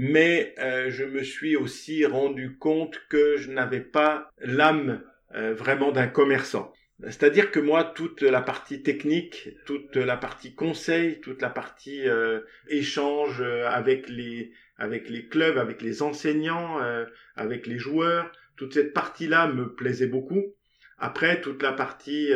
Mais 0.01 0.55
je 0.91 1.05
me 1.05 1.25
suis 1.25 1.57
aussi 1.57 2.07
rendu 2.07 2.57
compte 2.57 3.01
que 3.11 3.37
je 3.37 3.51
n'avais 3.51 3.81
pas 3.81 4.31
l'âme 4.39 5.03
vraiment 5.35 5.91
d'un 5.91 6.07
commerçant. 6.07 6.73
C'est-à-dire 7.05 7.53
que 7.53 7.61
moi, 7.61 7.85
toute 7.85 8.23
la 8.23 8.41
partie 8.41 8.83
technique, 8.83 9.51
toute 9.67 9.95
la 9.95 10.17
partie 10.17 10.55
conseil, 10.55 11.21
toute 11.21 11.41
la 11.41 11.51
partie 11.51 12.09
euh, 12.09 12.41
échange 12.69 13.41
euh, 13.41 13.69
avec 13.69 14.09
les 14.09 14.53
avec 14.79 15.09
les 15.09 15.27
clubs, 15.27 15.59
avec 15.59 15.81
les 15.83 16.03
enseignants, 16.03 16.81
euh, 16.83 17.05
avec 17.37 17.67
les 17.67 17.79
joueurs, 17.79 18.31
toute 18.57 18.75
cette 18.75 18.93
partie-là 18.93 19.47
me 19.49 19.75
plaisait 19.75 20.07
beaucoup. 20.07 20.55
Après, 20.99 21.41
toute 21.41 21.63
la 21.63 21.73
partie 21.73 22.33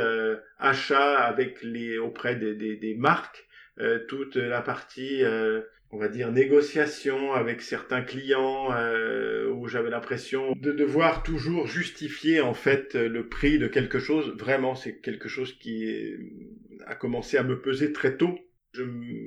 achat 0.61 1.19
avec 1.19 1.63
les 1.63 1.99
auprès 1.99 2.37
des, 2.37 2.55
des, 2.55 2.77
des 2.77 2.95
marques, 2.95 3.49
toute 4.07 4.37
la 4.37 4.63
partie 4.63 5.25
on 5.93 5.99
va 5.99 6.09
dire 6.09 6.33
négociation 6.33 7.35
avec 7.35 7.61
certains 7.61 8.01
clients 8.01 8.73
euh, 8.73 9.51
où 9.51 9.69
j'avais 9.69 9.91
l'impression 9.91 10.55
de 10.57 10.73
devoir 10.73 11.23
toujours 11.23 11.67
justifier 11.67 12.41
en 12.41 12.55
fait 12.55 12.95
le 12.95 13.29
prix 13.29 13.59
de 13.59 13.69
quelque 13.69 13.99
chose. 13.99 14.35
Vraiment, 14.39 14.75
c'est 14.75 14.97
quelque 15.01 15.29
chose 15.29 15.53
qui 15.59 16.15
a 16.87 16.95
commencé 16.95 17.37
à 17.37 17.43
me 17.43 17.61
peser 17.61 17.93
très 17.93 18.17
tôt. 18.17 18.39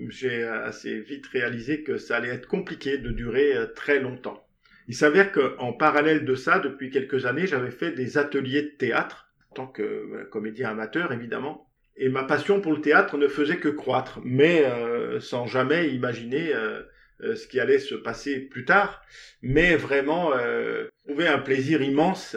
J'ai 0.09 0.43
assez 0.43 0.99
vite 0.99 1.27
réalisé 1.27 1.83
que 1.83 1.97
ça 1.97 2.17
allait 2.17 2.29
être 2.29 2.47
compliqué 2.47 2.97
de 2.97 3.11
durer 3.11 3.55
euh, 3.55 3.67
très 3.67 3.99
longtemps. 3.99 4.43
Il 4.87 4.95
s'avère 4.95 5.31
qu'en 5.31 5.71
parallèle 5.73 6.25
de 6.25 6.35
ça, 6.35 6.59
depuis 6.59 6.89
quelques 6.89 7.27
années, 7.27 7.45
j'avais 7.45 7.71
fait 7.71 7.91
des 7.91 8.17
ateliers 8.17 8.63
de 8.63 8.69
théâtre 8.69 9.27
en 9.51 9.55
tant 9.55 9.67
que 9.67 10.27
comédien 10.31 10.69
amateur 10.69 11.11
évidemment 11.11 11.69
et 11.97 12.09
ma 12.09 12.23
passion 12.23 12.61
pour 12.61 12.73
le 12.73 12.81
théâtre 12.81 13.17
ne 13.17 13.27
faisait 13.27 13.57
que 13.57 13.69
croître, 13.69 14.19
mais 14.23 14.65
euh, 14.65 15.19
sans 15.19 15.45
jamais 15.47 15.89
imaginer 15.89 16.53
euh, 16.53 16.81
euh, 17.21 17.35
ce 17.35 17.47
qui 17.47 17.59
allait 17.59 17.79
se 17.79 17.95
passer 17.95 18.39
plus 18.39 18.65
tard, 18.65 19.01
mais 19.41 19.75
vraiment 19.75 20.33
euh, 20.33 20.87
trouver 21.05 21.27
un 21.27 21.39
plaisir 21.39 21.81
immense 21.81 22.35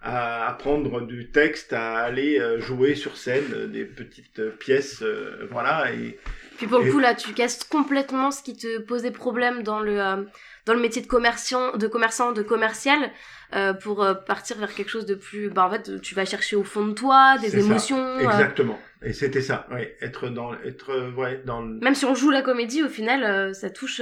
à 0.00 0.48
apprendre 0.48 1.06
du 1.06 1.30
texte, 1.30 1.72
à 1.72 1.96
aller 1.96 2.38
jouer 2.58 2.94
sur 2.94 3.16
scène 3.16 3.70
des 3.70 3.84
petites 3.84 4.50
pièces, 4.58 5.02
voilà. 5.50 5.92
Et, 5.92 6.18
puis 6.58 6.66
pour 6.66 6.80
le 6.80 6.90
coup 6.92 6.98
là, 6.98 7.14
tu 7.14 7.32
casses 7.32 7.64
complètement 7.64 8.30
ce 8.30 8.42
qui 8.42 8.54
te 8.54 8.80
posait 8.80 9.10
problème 9.10 9.62
dans 9.62 9.80
le 9.80 10.26
dans 10.66 10.74
le 10.74 10.80
métier 10.80 11.02
de 11.02 11.06
commerçant, 11.06 11.76
de 11.76 11.86
commerçant, 11.86 12.32
de 12.32 12.42
commercial, 12.42 13.10
euh, 13.54 13.74
pour 13.74 14.02
euh, 14.02 14.14
partir 14.14 14.58
vers 14.58 14.74
quelque 14.74 14.88
chose 14.88 15.06
de 15.06 15.14
plus. 15.14 15.50
Bah, 15.50 15.66
en 15.66 15.70
fait, 15.70 16.00
tu 16.00 16.14
vas 16.14 16.24
chercher 16.24 16.56
au 16.56 16.64
fond 16.64 16.86
de 16.86 16.92
toi 16.92 17.36
des 17.38 17.58
émotions. 17.58 17.98
Euh. 17.98 18.20
Exactement. 18.20 18.78
Et 19.02 19.12
c'était 19.12 19.42
ça. 19.42 19.66
Oui, 19.70 19.82
être 20.00 20.28
dans, 20.30 20.54
être, 20.64 21.12
ouais, 21.14 21.42
dans. 21.44 21.62
Même 21.62 21.94
si 21.94 22.06
on 22.06 22.14
joue 22.14 22.30
la 22.30 22.42
comédie, 22.42 22.82
au 22.82 22.88
final, 22.88 23.54
ça 23.54 23.68
touche 23.70 24.00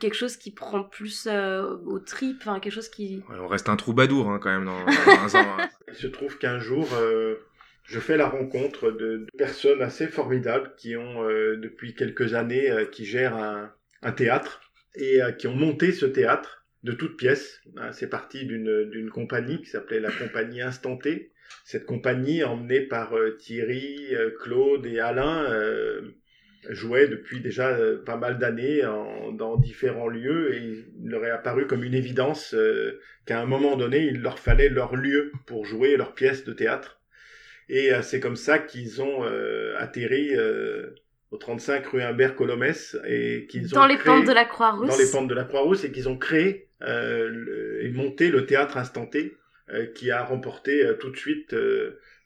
quelque 0.00 0.14
chose 0.14 0.36
qui 0.36 0.50
prend 0.50 0.82
plus 0.82 1.28
au 1.28 1.98
trip, 1.98 2.38
enfin 2.40 2.60
quelque 2.60 2.72
chose 2.72 2.88
qui. 2.88 3.22
Ouais, 3.28 3.36
on 3.38 3.46
reste 3.46 3.68
un 3.68 3.76
troubadour 3.76 4.30
hein, 4.30 4.38
quand 4.40 4.50
même 4.50 4.64
dans, 4.64 4.84
dans 4.86 5.36
ans. 5.36 5.56
Hein. 5.60 5.68
Il 5.88 5.94
se 5.94 6.06
trouve 6.06 6.38
qu'un 6.38 6.58
jour, 6.58 6.88
je 7.84 8.00
fais 8.00 8.16
la 8.16 8.26
rencontre 8.26 8.90
de, 8.90 9.26
personnes 9.36 9.82
assez 9.82 10.06
formidables 10.08 10.72
qui 10.78 10.96
ont 10.96 11.22
depuis 11.22 11.94
quelques 11.94 12.32
années, 12.32 12.88
qui 12.90 13.04
gèrent 13.04 13.36
un, 13.36 13.70
un 14.02 14.12
théâtre 14.12 14.63
et 14.94 15.20
qui 15.38 15.46
ont 15.46 15.56
monté 15.56 15.92
ce 15.92 16.06
théâtre 16.06 16.64
de 16.84 16.92
toutes 16.92 17.16
pièces. 17.16 17.60
Hein, 17.76 17.90
c'est 17.92 18.08
parti 18.08 18.44
d'une 18.44 19.10
compagnie 19.10 19.60
qui 19.60 19.70
s'appelait 19.70 20.00
la 20.00 20.12
compagnie 20.12 20.60
Instanté. 20.60 21.32
Cette 21.64 21.86
compagnie, 21.86 22.44
emmenée 22.44 22.82
par 22.82 23.16
euh, 23.16 23.36
Thierry, 23.36 24.14
euh, 24.14 24.30
Claude 24.38 24.86
et 24.86 25.00
Alain, 25.00 25.50
euh, 25.50 26.02
jouait 26.68 27.08
depuis 27.08 27.40
déjà 27.40 27.76
pas 28.06 28.16
mal 28.16 28.38
d'années 28.38 28.80
dans 29.34 29.58
différents 29.58 30.08
lieux 30.08 30.54
et 30.54 30.84
il 30.98 31.10
leur 31.10 31.22
est 31.26 31.30
apparu 31.30 31.66
comme 31.66 31.84
une 31.84 31.92
évidence 31.92 32.56
qu'à 33.26 33.38
un 33.38 33.44
moment 33.44 33.76
donné, 33.76 34.06
il 34.06 34.22
leur 34.22 34.38
fallait 34.38 34.70
leur 34.70 34.96
lieu 34.96 35.30
pour 35.44 35.66
jouer 35.66 35.98
leurs 35.98 36.14
pièces 36.14 36.42
de 36.46 36.54
théâtre. 36.54 37.02
Et 37.68 37.90
c'est 38.00 38.18
comme 38.18 38.36
ça 38.36 38.58
qu'ils 38.58 39.02
ont 39.02 39.24
atterri 39.76 40.30
au 41.34 41.36
35 41.36 41.86
rue 41.88 42.02
Humbert 42.02 42.36
Colomès 42.36 42.96
et 43.06 43.46
qu'ils 43.50 43.74
ont 43.74 43.80
dans 43.80 43.86
les 43.86 43.98
pentes 43.98 44.24
de 44.24 44.32
la 44.32 44.44
Croix-Rousse 44.44 44.88
dans 44.88 44.96
les 44.96 45.10
pentes 45.10 45.28
de 45.28 45.34
la 45.34 45.42
Croix-Rousse 45.42 45.84
et 45.84 45.90
qu'ils 45.90 46.08
ont 46.08 46.16
créé 46.16 46.68
euh, 46.82 47.80
et 47.82 47.90
monté 47.90 48.30
le 48.30 48.46
théâtre 48.46 48.76
instanté 48.76 49.36
euh, 49.70 49.86
qui 49.86 50.12
a 50.12 50.22
remporté 50.22 50.84
euh, 50.84 50.94
tout 50.94 51.10
de 51.10 51.16
suite 51.16 51.56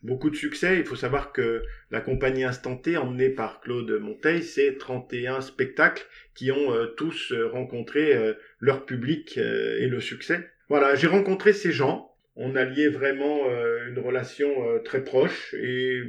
beaucoup 0.03 0.29
de 0.29 0.35
succès. 0.35 0.77
Il 0.77 0.85
faut 0.85 0.95
savoir 0.95 1.31
que 1.31 1.63
la 1.89 2.01
compagnie 2.01 2.43
Instanté, 2.43 2.97
emmenée 2.97 3.29
par 3.29 3.61
Claude 3.61 3.89
Monteil, 3.99 4.43
c'est 4.43 4.77
31 4.77 5.41
spectacles 5.41 6.05
qui 6.35 6.51
ont 6.51 6.71
tous 6.95 7.33
rencontré 7.51 8.35
leur 8.59 8.85
public 8.85 9.37
et 9.37 9.87
le 9.87 9.99
succès. 9.99 10.49
Voilà, 10.69 10.95
j'ai 10.95 11.07
rencontré 11.07 11.51
ces 11.51 11.73
gens. 11.73 12.13
On 12.37 12.55
a 12.55 12.63
lié 12.63 12.87
vraiment 12.87 13.41
une 13.89 13.99
relation 13.99 14.49
très 14.85 15.03
proche 15.03 15.53
et 15.55 16.03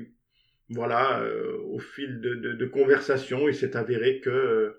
voilà, 0.71 1.23
au 1.67 1.79
fil 1.79 2.21
de, 2.21 2.35
de, 2.35 2.53
de 2.53 2.67
conversation, 2.67 3.49
il 3.49 3.55
s'est 3.55 3.77
avéré 3.77 4.21
que 4.21 4.77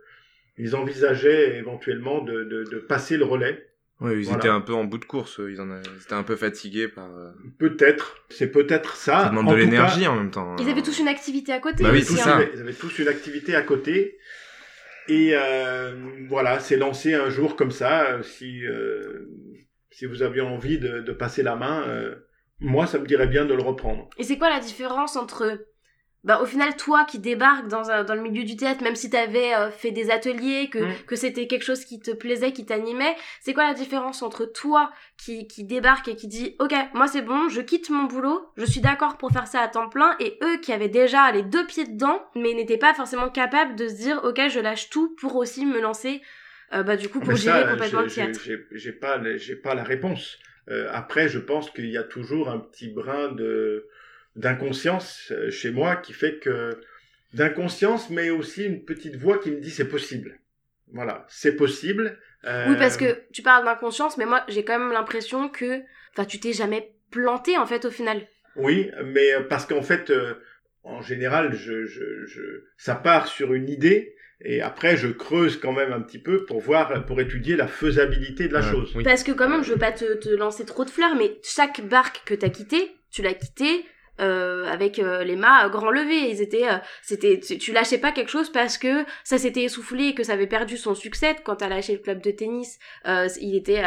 ils 0.58 0.76
envisageaient 0.76 1.58
éventuellement 1.58 2.22
de, 2.22 2.44
de, 2.44 2.64
de 2.64 2.78
passer 2.78 3.18
le 3.18 3.26
relais. 3.26 3.68
Oui, 4.00 4.26
ils 4.26 4.34
étaient 4.34 4.48
un 4.50 4.62
peu 4.62 4.74
en 4.74 4.84
bout 4.86 4.98
de 4.98 5.06
course, 5.06 5.40
ils, 5.48 5.62
en 5.62 5.70
étaient 5.80 6.14
un 6.14 6.24
peu 6.24 6.36
fatigués 6.36 6.88
par... 6.88 7.06
Euh, 7.16 7.30
peut-être, 7.60 8.26
c'est 8.30 8.52
peut-être 8.52 8.96
ça. 8.96 9.26
Ça 9.26 9.30
demande 9.30 9.52
de 9.52 9.56
l'énergie 9.56 10.08
en 10.08 10.16
même 10.16 10.32
temps. 10.32 10.56
Ils 10.58 10.70
avaient 10.70 10.82
tous 10.82 11.00
une 11.00 11.08
activité 11.08 11.54
à 11.54 11.60
côté. 11.60 11.84
Bah 11.84 11.92
oui, 11.94 12.02
c'est 12.02 12.16
ça. 12.16 12.40
Ils 12.54 12.62
avaient, 12.62 12.74
tous 12.74 12.98
une 12.98 13.08
activité 13.08 13.54
à 13.54 13.62
côté. 13.62 14.18
Et 15.08 15.32
euh, 15.34 15.94
voilà, 16.28 16.60
c'est 16.60 16.78
lancé 16.78 17.14
un 17.14 17.30
jour 17.30 17.56
comme 17.56 17.70
ça. 17.70 18.24
Si, 18.24 18.66
euh, 18.66 19.30
si 19.92 20.08
vous 20.08 20.24
aviez 20.24 20.42
envie 20.42 20.80
de, 20.80 21.02
de 21.02 21.12
passer 21.12 21.44
la 21.44 21.56
main, 21.56 21.84
euh, 21.88 22.16
moi, 22.60 22.88
ça 22.88 22.98
me 22.98 23.06
dirait 23.06 23.28
bien 23.28 23.46
de 23.46 23.54
le 23.54 23.62
reprendre. 23.62 24.10
Et 24.18 24.24
c'est 24.24 24.40
quoi 24.40 24.50
la 24.50 24.60
différence 24.60 25.16
entre 25.16 25.60
bah, 26.24 26.40
au 26.42 26.46
final, 26.46 26.76
toi 26.76 27.04
qui 27.04 27.18
débarques 27.18 27.68
dans, 27.68 28.04
dans 28.04 28.14
le 28.14 28.22
milieu 28.22 28.44
du 28.44 28.56
théâtre, 28.56 28.84
même 28.84 28.96
si 28.96 29.10
tu 29.10 29.18
avais 29.18 29.56
euh, 29.56 29.72
fait 29.72 29.90
des 29.90 30.12
ateliers, 30.12 30.70
que, 30.70 30.78
mm. 30.78 31.06
que 31.08 31.16
c'était 31.16 31.48
quelque 31.48 31.64
chose 31.64 31.84
qui 31.84 32.00
te 32.00 32.12
plaisait, 32.12 32.52
qui 32.52 32.64
t'animait, 32.64 33.16
c'est 33.42 33.54
quoi 33.54 33.66
la 33.66 33.74
différence 33.74 34.22
entre 34.22 34.46
toi 34.46 34.92
qui, 35.18 35.48
qui 35.48 35.64
débarque 35.64 36.08
et 36.10 36.16
qui 36.16 36.28
dit 36.28 36.56
Ok, 36.60 36.74
moi 36.94 37.08
c'est 37.08 37.24
bon, 37.24 37.50
je 37.50 37.62
quitte 37.62 37.90
mon 37.90 38.04
boulot, 38.04 38.52
je 38.56 38.66
suis 38.66 38.82
d'accord 38.82 39.18
pour 39.18 39.32
faire 39.32 39.48
ça 39.48 39.62
à 39.62 39.68
temps 39.68 39.90
plein, 39.90 40.16
et 40.20 40.38
eux 40.44 40.58
qui 40.58 40.72
avaient 40.72 40.90
déjà 40.90 41.32
les 41.32 41.42
deux 41.42 41.66
pieds 41.66 41.86
dedans, 41.86 42.24
mais 42.36 42.54
n'étaient 42.54 42.78
pas 42.78 42.94
forcément 42.94 43.30
capables 43.30 43.76
de 43.76 43.88
se 43.88 43.96
dire 43.96 44.22
Ok, 44.24 44.40
je 44.48 44.60
lâche 44.60 44.92
tout 44.92 45.16
pour 45.20 45.36
aussi 45.38 45.66
me 45.66 45.82
lancer, 45.82 46.22
euh, 46.74 46.84
bah, 46.84 46.98
du 46.98 47.10
coup, 47.10 47.20
pour 47.20 47.36
gérer 47.36 47.68
complètement 47.68 48.02
le 48.02 48.12
théâtre 48.12 48.40
J'ai 48.72 48.92
pas, 48.92 49.20
pas 49.64 49.74
la 49.74 49.84
réponse. 49.84 50.38
Euh, 50.70 50.88
après, 50.92 51.28
je 51.28 51.40
pense 51.40 51.72
qu'il 51.72 51.90
y 51.90 51.98
a 51.98 52.04
toujours 52.04 52.50
un 52.50 52.60
petit 52.60 52.90
brin 52.90 53.32
de 53.32 53.88
d'inconscience 54.36 55.32
euh, 55.32 55.50
chez 55.50 55.72
moi 55.72 55.96
qui 55.96 56.14
fait 56.14 56.40
que 56.40 56.80
d'inconscience, 57.34 58.10
mais 58.10 58.30
aussi 58.30 58.66
une 58.66 58.84
petite 58.84 59.16
voix 59.16 59.38
qui 59.38 59.52
me 59.52 59.60
dit 59.60 59.72
c'est 59.72 59.88
possible. 59.88 60.40
Voilà, 60.94 61.26
c'est 61.30 61.56
possible. 61.56 62.18
Euh... 62.46 62.70
Oui, 62.70 62.76
parce 62.78 62.98
que 62.98 63.22
tu 63.32 63.42
parles 63.42 63.66
d'inconscience, 63.66 64.18
mais 64.18 64.26
moi 64.26 64.44
j'ai 64.48 64.64
quand 64.64 64.78
même 64.78 64.92
l'impression 64.92 65.50
que, 65.50 65.82
enfin, 66.12 66.26
tu 66.26 66.40
t'es 66.40 66.54
jamais 66.54 66.94
planté 67.12 67.58
en 67.58 67.66
fait 67.66 67.86
au 67.86 67.92
final. 67.92 68.28
Oui, 68.56 68.92
mais 69.06 69.34
euh, 69.34 69.42
parce 69.42 69.66
qu'en 69.66 69.82
fait, 69.82 70.10
euh, 70.10 70.34
en 70.84 71.02
général, 71.02 71.54
je, 71.54 71.86
je, 71.86 72.26
je, 72.26 72.42
ça 72.78 72.96
part 72.96 73.28
sur 73.28 73.54
une 73.54 73.70
idée. 73.70 74.16
Et 74.44 74.60
après, 74.62 74.98
je 74.98 75.08
creuse 75.08 75.60
quand 75.60 75.72
même 75.72 75.94
un 75.94 76.02
petit 76.02 76.18
peu 76.18 76.46
pour 76.46 76.60
voir, 76.62 77.06
pour 77.06 77.22
étudier 77.22 77.56
la 77.56 77.68
faisabilité 77.68 78.48
de 78.48 78.54
la 78.54 78.64
chose. 78.64 78.92
Parce 79.04 79.24
que 79.24 79.32
quand 79.32 79.48
même, 79.48 79.64
je 79.64 79.74
veux 79.74 79.80
pas 79.80 79.92
te, 79.92 80.16
te 80.16 80.30
lancer 80.30 80.66
trop 80.66 80.84
de 80.84 80.90
fleurs, 80.90 81.16
mais 81.16 81.40
chaque 81.44 81.82
barque 81.82 82.24
que 82.26 82.34
t'as 82.34 82.50
quitté, 82.50 82.92
tu 83.12 83.22
l'as 83.22 83.36
quitté 83.36 83.86
euh, 84.22 84.66
avec 84.68 85.00
euh, 85.00 85.24
les 85.24 85.36
mâts 85.36 85.68
grand 85.70 85.90
levés. 85.90 86.30
Ils 86.30 86.42
étaient, 86.42 86.68
euh, 86.68 86.78
c'était, 87.02 87.40
tu, 87.40 87.72
lâchais 87.72 87.98
pas 87.98 88.12
quelque 88.12 88.30
chose 88.30 88.52
parce 88.52 88.78
que 88.78 89.04
ça 89.24 89.38
s'était 89.38 89.64
essoufflé 89.64 90.10
et 90.10 90.14
que 90.14 90.24
ça 90.24 90.34
avait 90.34 90.48
perdu 90.48 90.78
son 90.78 90.94
succès. 90.94 91.36
Quand 91.44 91.56
t'as 91.58 91.70
lâché 91.70 91.94
le 91.94 92.00
club 92.00 92.22
de 92.22 92.32
tennis, 92.32 92.78
il 93.40 93.56
était, 93.56 93.84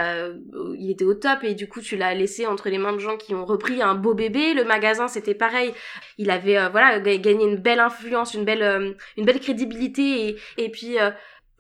il 0.79 0.91
était 0.91 1.05
au 1.05 1.15
top 1.15 1.45
et 1.45 1.55
du 1.55 1.69
coup 1.69 1.81
tu 1.81 1.97
l'as 1.97 2.15
laissé 2.15 2.47
entre 2.47 2.69
les 2.69 2.79
mains 2.79 2.93
de 2.93 2.99
gens 2.99 3.17
qui 3.17 3.35
ont 3.35 3.45
repris 3.45 3.83
un 3.83 3.95
beau 3.95 4.15
bébé. 4.15 4.55
Le 4.55 4.65
magasin 4.65 5.09
c'était 5.09 5.35
pareil. 5.35 5.73
Il 6.19 6.31
avait 6.31 6.69
voilà 6.71 6.99
gagné 7.01 7.45
une 7.45 7.57
belle 7.57 7.81
influence, 7.81 8.35
une 8.35 8.45
belle, 8.45 8.97
une 9.17 9.25
belle 9.25 9.41
crédibilité 9.41 10.29
et, 10.29 10.37
et 10.59 10.69
puis 10.69 10.97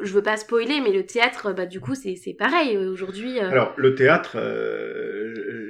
je 0.00 0.12
veux 0.12 0.22
pas 0.22 0.36
spoiler, 0.36 0.80
mais 0.80 0.92
le 0.92 1.06
théâtre, 1.06 1.52
bah, 1.52 1.66
du 1.66 1.80
coup, 1.80 1.94
c'est, 1.94 2.16
c'est 2.16 2.34
pareil 2.34 2.76
aujourd'hui. 2.76 3.38
Alors, 3.38 3.74
le 3.76 3.94
théâtre, 3.94 4.36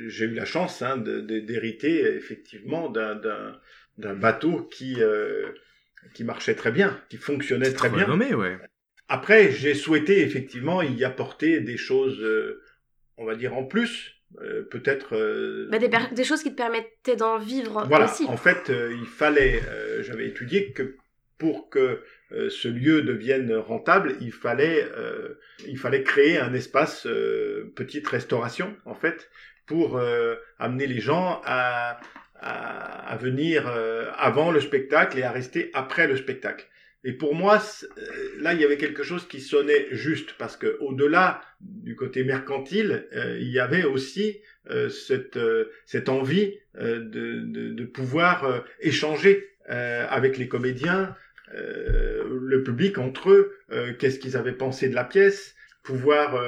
j'ai 0.08 0.26
eu 0.26 0.34
la 0.34 0.44
chance 0.44 0.82
hein, 0.82 0.96
d'hériter 0.96 2.02
effectivement 2.14 2.88
d'un 2.90 4.14
bateau 4.14 4.68
qui, 4.70 5.02
euh, 5.02 5.48
qui 6.14 6.24
marchait 6.24 6.54
très 6.54 6.72
bien, 6.72 7.00
qui 7.08 7.16
fonctionnait 7.16 7.72
très 7.72 7.90
bien. 7.90 8.06
Nommé, 8.06 8.34
ouais. 8.34 8.58
Après, 9.08 9.50
j'ai 9.50 9.74
souhaité 9.74 10.22
effectivement 10.22 10.82
y 10.82 11.04
apporter 11.04 11.60
des 11.60 11.76
choses, 11.76 12.20
euh, 12.20 12.62
on 13.18 13.24
va 13.24 13.34
dire 13.34 13.54
en 13.54 13.64
plus, 13.64 14.14
euh, 14.40 14.62
peut-être. 14.62 15.68
Bah, 15.70 15.78
des, 15.78 15.90
des, 16.12 16.24
choses 16.24 16.42
qui 16.42 16.50
te 16.50 16.56
permettaient 16.56 17.16
d'en 17.16 17.38
vivre 17.38 17.84
voilà. 17.86 18.06
aussi. 18.06 18.24
En 18.26 18.36
fait, 18.36 18.70
il 18.70 19.06
fallait, 19.06 19.60
j'avais 20.02 20.28
étudié 20.28 20.72
que 20.72 20.96
pour 21.44 21.68
que 21.68 22.00
ce 22.30 22.68
lieu 22.68 23.02
devienne 23.02 23.54
rentable, 23.54 24.16
il 24.22 24.32
fallait, 24.32 24.88
il 25.66 25.76
fallait 25.76 26.02
créer 26.02 26.38
un 26.38 26.54
espace 26.54 27.06
petite 27.76 28.08
restauration 28.08 28.74
en 28.86 28.94
fait 28.94 29.28
pour 29.66 29.98
euh, 29.98 30.36
amener 30.58 30.86
les 30.86 31.00
gens 31.00 31.42
à, 31.44 32.00
à, 32.40 33.16
venir 33.16 33.66
euh, 33.68 34.10
avant 34.16 34.50
le 34.50 34.60
spectacle 34.60 35.18
et 35.18 35.22
à 35.22 35.32
rester 35.32 35.70
après 35.72 36.06
le 36.06 36.16
spectacle. 36.16 36.66
Et 37.06 37.12
pour 37.12 37.34
moi, 37.34 37.62
euh, 37.82 38.02
là, 38.40 38.54
il 38.54 38.60
y 38.60 38.64
avait 38.64 38.78
quelque 38.78 39.02
chose 39.02 39.28
qui 39.28 39.40
sonnait 39.40 39.88
juste 39.90 40.34
parce 40.38 40.56
que 40.56 40.78
au-delà 40.80 41.42
du 41.60 41.96
côté 41.96 42.24
mercantile, 42.24 43.06
euh, 43.14 43.38
il 43.40 43.50
y 43.50 43.58
avait 43.58 43.84
aussi 43.84 44.40
euh, 44.70 44.88
cette 44.88 45.38
cette 45.84 46.08
envie 46.08 46.58
de, 46.74 47.00
de, 47.00 47.84
pouvoir 47.84 48.64
échanger 48.80 49.48
avec 49.68 50.38
les 50.38 50.48
comédiens, 50.48 51.14
le 51.54 52.62
public 52.62 52.98
entre 52.98 53.30
eux, 53.30 53.56
qu'est-ce 53.98 54.18
qu'ils 54.18 54.36
avaient 54.36 54.52
pensé 54.52 54.88
de 54.88 54.94
la 54.94 55.04
pièce, 55.04 55.54
pouvoir 55.82 56.42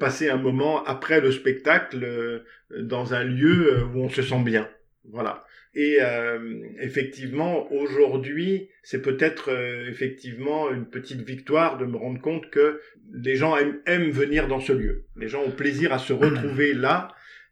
passer 0.00 0.28
un 0.28 0.36
moment 0.36 0.84
après 0.84 1.20
le 1.20 1.30
spectacle 1.30 2.42
dans 2.70 3.14
un 3.14 3.24
lieu 3.24 3.82
où 3.94 4.00
on 4.00 4.08
se 4.08 4.22
sent 4.22 4.42
bien. 4.42 4.68
Voilà. 5.10 5.46
Et 5.76 5.98
euh, 6.00 6.38
effectivement, 6.80 7.70
aujourd'hui, 7.70 8.70
c'est 8.82 9.02
peut-être 9.02 9.50
euh, 9.50 9.90
effectivement 9.90 10.70
une 10.70 10.86
petite 10.86 11.20
victoire 11.20 11.76
de 11.76 11.84
me 11.84 11.98
rendre 11.98 12.18
compte 12.18 12.48
que 12.48 12.80
les 13.12 13.36
gens 13.36 13.54
aiment, 13.84 14.10
venir 14.10 14.48
dans 14.48 14.58
ce 14.58 14.72
lieu. 14.72 15.04
Les 15.16 15.28
gens 15.28 15.42
ont 15.42 15.50
plaisir 15.50 15.92
à 15.92 15.98
se 15.98 16.14
retrouver 16.14 16.72
là. 16.72 17.08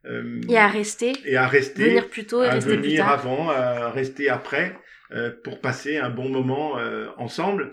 Euh, 0.06 0.40
et 0.48 0.56
à 0.56 0.68
rester. 0.68 1.12
Et 1.26 1.37
à 1.37 1.46
rester. 1.46 1.84
Venir 1.84 2.08
plus 2.08 2.24
tôt 2.24 2.42
et 2.42 2.48
rester 2.48 2.78
plus 2.78 2.96
tard. 2.96 3.10
avant, 3.10 3.50
à 3.50 3.90
rester 3.90 4.30
après, 4.30 4.74
pour 5.43 5.61
passer 5.61 5.97
un 5.97 6.11
bon 6.11 6.29
moment 6.29 6.75
ensemble. 7.17 7.71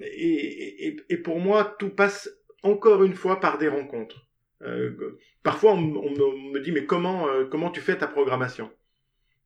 Et, 0.00 0.96
pour 1.24 1.40
moi, 1.40 1.76
tout 1.78 1.90
passe 1.90 2.30
encore 2.62 3.02
une 3.04 3.14
fois 3.14 3.40
par 3.40 3.58
des 3.58 3.68
rencontres. 3.68 4.26
parfois, 5.42 5.72
on, 5.72 5.80
me 5.80 6.60
dit 6.60 6.72
mais 6.72 6.84
comment 6.84 7.26
comment 7.50 7.70
tu 7.70 7.80
fais 7.80 7.96
ta 7.96 8.06
programmation? 8.06 8.70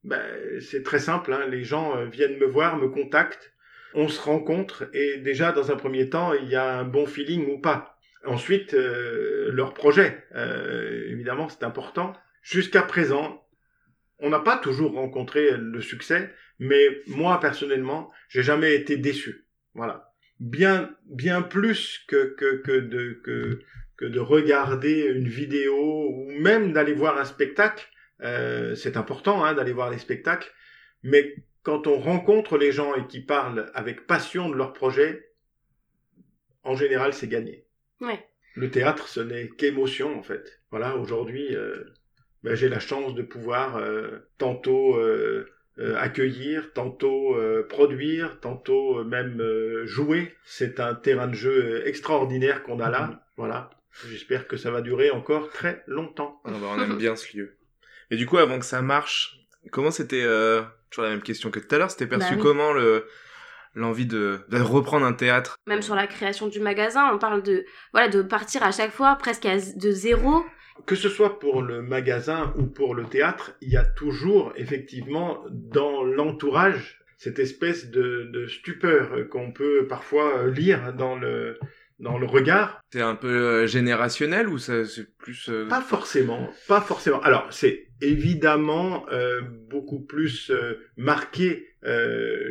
Ben, 0.05 0.61
c'est 0.61 0.83
très 0.83 0.99
simple, 0.99 1.33
hein. 1.33 1.47
les 1.49 1.63
gens 1.63 1.97
euh, 1.97 2.05
viennent 2.05 2.37
me 2.37 2.45
voir, 2.45 2.77
me 2.77 2.89
contactent, 2.89 3.51
on 3.95 4.07
se 4.07 4.21
rencontre 4.21 4.87
et 4.93 5.17
déjà 5.17 5.51
dans 5.51 5.71
un 5.71 5.75
premier 5.75 6.09
temps, 6.09 6.31
il 6.33 6.47
y 6.47 6.55
a 6.55 6.77
un 6.77 6.83
bon 6.83 7.07
feeling 7.07 7.51
ou 7.51 7.57
pas. 7.57 7.97
Ensuite, 8.23 8.75
euh, 8.75 9.49
leur 9.51 9.73
projet, 9.73 10.23
euh, 10.35 11.09
évidemment, 11.09 11.49
c'est 11.49 11.63
important. 11.63 12.13
Jusqu'à 12.43 12.83
présent, 12.83 13.43
on 14.19 14.29
n'a 14.29 14.39
pas 14.39 14.57
toujours 14.57 14.93
rencontré 14.93 15.57
le 15.57 15.81
succès, 15.81 16.31
mais 16.59 17.01
moi 17.07 17.39
personnellement, 17.39 18.11
j'ai 18.29 18.43
jamais 18.43 18.75
été 18.75 18.97
déçu. 18.97 19.45
Voilà, 19.73 20.13
bien 20.39 20.95
bien 21.05 21.41
plus 21.41 22.03
que 22.07 22.35
que 22.37 22.57
que 22.57 22.79
de 22.79 23.19
que 23.23 23.61
que 23.97 24.05
de 24.05 24.19
regarder 24.19 25.05
une 25.15 25.27
vidéo 25.27 26.09
ou 26.09 26.31
même 26.31 26.73
d'aller 26.73 26.93
voir 26.93 27.17
un 27.17 27.25
spectacle 27.25 27.89
euh, 28.21 28.75
c'est 28.75 28.97
important 28.97 29.43
hein, 29.43 29.53
d'aller 29.53 29.73
voir 29.73 29.89
les 29.89 29.97
spectacles, 29.97 30.51
mais 31.03 31.35
quand 31.63 31.87
on 31.87 31.99
rencontre 31.99 32.57
les 32.57 32.71
gens 32.71 32.95
et 32.95 33.07
qui 33.07 33.19
parlent 33.19 33.71
avec 33.73 34.07
passion 34.07 34.49
de 34.49 34.55
leur 34.55 34.73
projet, 34.73 35.31
en 36.63 36.75
général, 36.75 37.13
c'est 37.13 37.27
gagné. 37.27 37.65
Ouais. 38.01 38.25
Le 38.55 38.71
théâtre, 38.71 39.07
ce 39.07 39.19
n'est 39.19 39.49
qu'émotion, 39.49 40.17
en 40.17 40.23
fait. 40.23 40.61
Voilà, 40.71 40.95
aujourd'hui, 40.95 41.55
euh, 41.55 41.83
ben, 42.43 42.55
j'ai 42.55 42.69
la 42.69 42.79
chance 42.79 43.13
de 43.15 43.21
pouvoir 43.21 43.77
euh, 43.77 44.19
tantôt 44.37 44.97
euh, 45.79 45.93
euh, 45.93 45.97
accueillir, 45.97 46.71
tantôt 46.73 47.37
produire, 47.69 48.39
tantôt 48.39 49.03
même 49.03 49.41
jouer. 49.85 50.33
C'est 50.43 50.79
un 50.79 50.95
terrain 50.95 51.27
de 51.27 51.35
jeu 51.35 51.85
extraordinaire 51.85 52.63
qu'on 52.63 52.79
a 52.79 52.89
là. 52.89 53.07
Mm-hmm. 53.07 53.17
Voilà. 53.37 53.69
J'espère 54.09 54.47
que 54.47 54.57
ça 54.57 54.71
va 54.71 54.81
durer 54.81 55.09
encore 55.11 55.49
très 55.49 55.83
longtemps. 55.87 56.41
Ah, 56.45 56.51
bah, 56.51 56.67
on 56.75 56.79
aime 56.81 56.97
bien 56.97 57.15
ce 57.15 57.35
lieu. 57.35 57.55
Et 58.11 58.17
du 58.17 58.25
coup, 58.25 58.37
avant 58.37 58.59
que 58.59 58.65
ça 58.65 58.81
marche, 58.81 59.39
comment 59.71 59.91
c'était 59.91 60.23
euh, 60.23 60.61
toujours 60.89 61.05
la 61.05 61.11
même 61.11 61.21
question 61.21 61.49
que 61.51 61.59
tout 61.59 61.73
à 61.73 61.77
l'heure 61.77 61.91
C'était 61.91 62.07
perçu 62.07 62.35
bah 62.35 62.41
comment 62.41 62.73
le 62.73 63.07
l'envie 63.73 64.05
de, 64.05 64.39
de, 64.47 64.61
reprendre 64.61 65.05
un 65.05 65.11
théâtre? 65.11 65.57
Même 65.67 65.81
sur 65.81 65.95
la 65.95 66.07
création 66.07 66.47
du 66.47 66.61
magasin, 66.61 67.11
on 67.13 67.17
parle 67.17 67.43
de 67.43 67.65
voilà 67.91 68.07
de 68.07 68.21
partir 68.21 68.63
à 68.63 68.71
chaque 68.71 68.91
fois 68.91 69.15
presque 69.15 69.45
à, 69.45 69.55
de 69.55 69.91
zéro. 69.91 70.45
Que 70.85 70.95
ce 70.95 71.09
soit 71.09 71.39
pour 71.39 71.61
le 71.61 71.81
magasin 71.81 72.53
ou 72.57 72.65
pour 72.65 72.95
le 72.95 73.05
théâtre, 73.05 73.55
il 73.61 73.69
y 73.69 73.77
a 73.77 73.85
toujours 73.85 74.53
effectivement 74.55 75.43
dans 75.49 76.03
l'entourage 76.03 76.99
cette 77.17 77.39
espèce 77.39 77.89
de, 77.89 78.29
de 78.31 78.45
stupeur 78.45 79.29
qu'on 79.29 79.51
peut 79.51 79.87
parfois 79.87 80.47
lire 80.47 80.93
dans 80.93 81.15
le 81.15 81.57
dans 81.99 82.17
le 82.17 82.25
regard. 82.25 82.81
C'est 82.91 83.01
un 83.01 83.15
peu 83.15 83.27
euh, 83.27 83.67
générationnel 83.67 84.49
ou 84.49 84.57
ça 84.57 84.85
c'est 84.85 85.15
plus 85.17 85.49
euh, 85.49 85.67
Pas 85.67 85.81
forcément, 85.81 86.49
pas 86.67 86.81
forcément. 86.81 87.21
Alors 87.21 87.47
c'est 87.51 87.87
évidemment 88.01 89.05
euh, 89.11 89.41
beaucoup 89.69 90.01
plus 90.01 90.51
marqué 90.97 91.69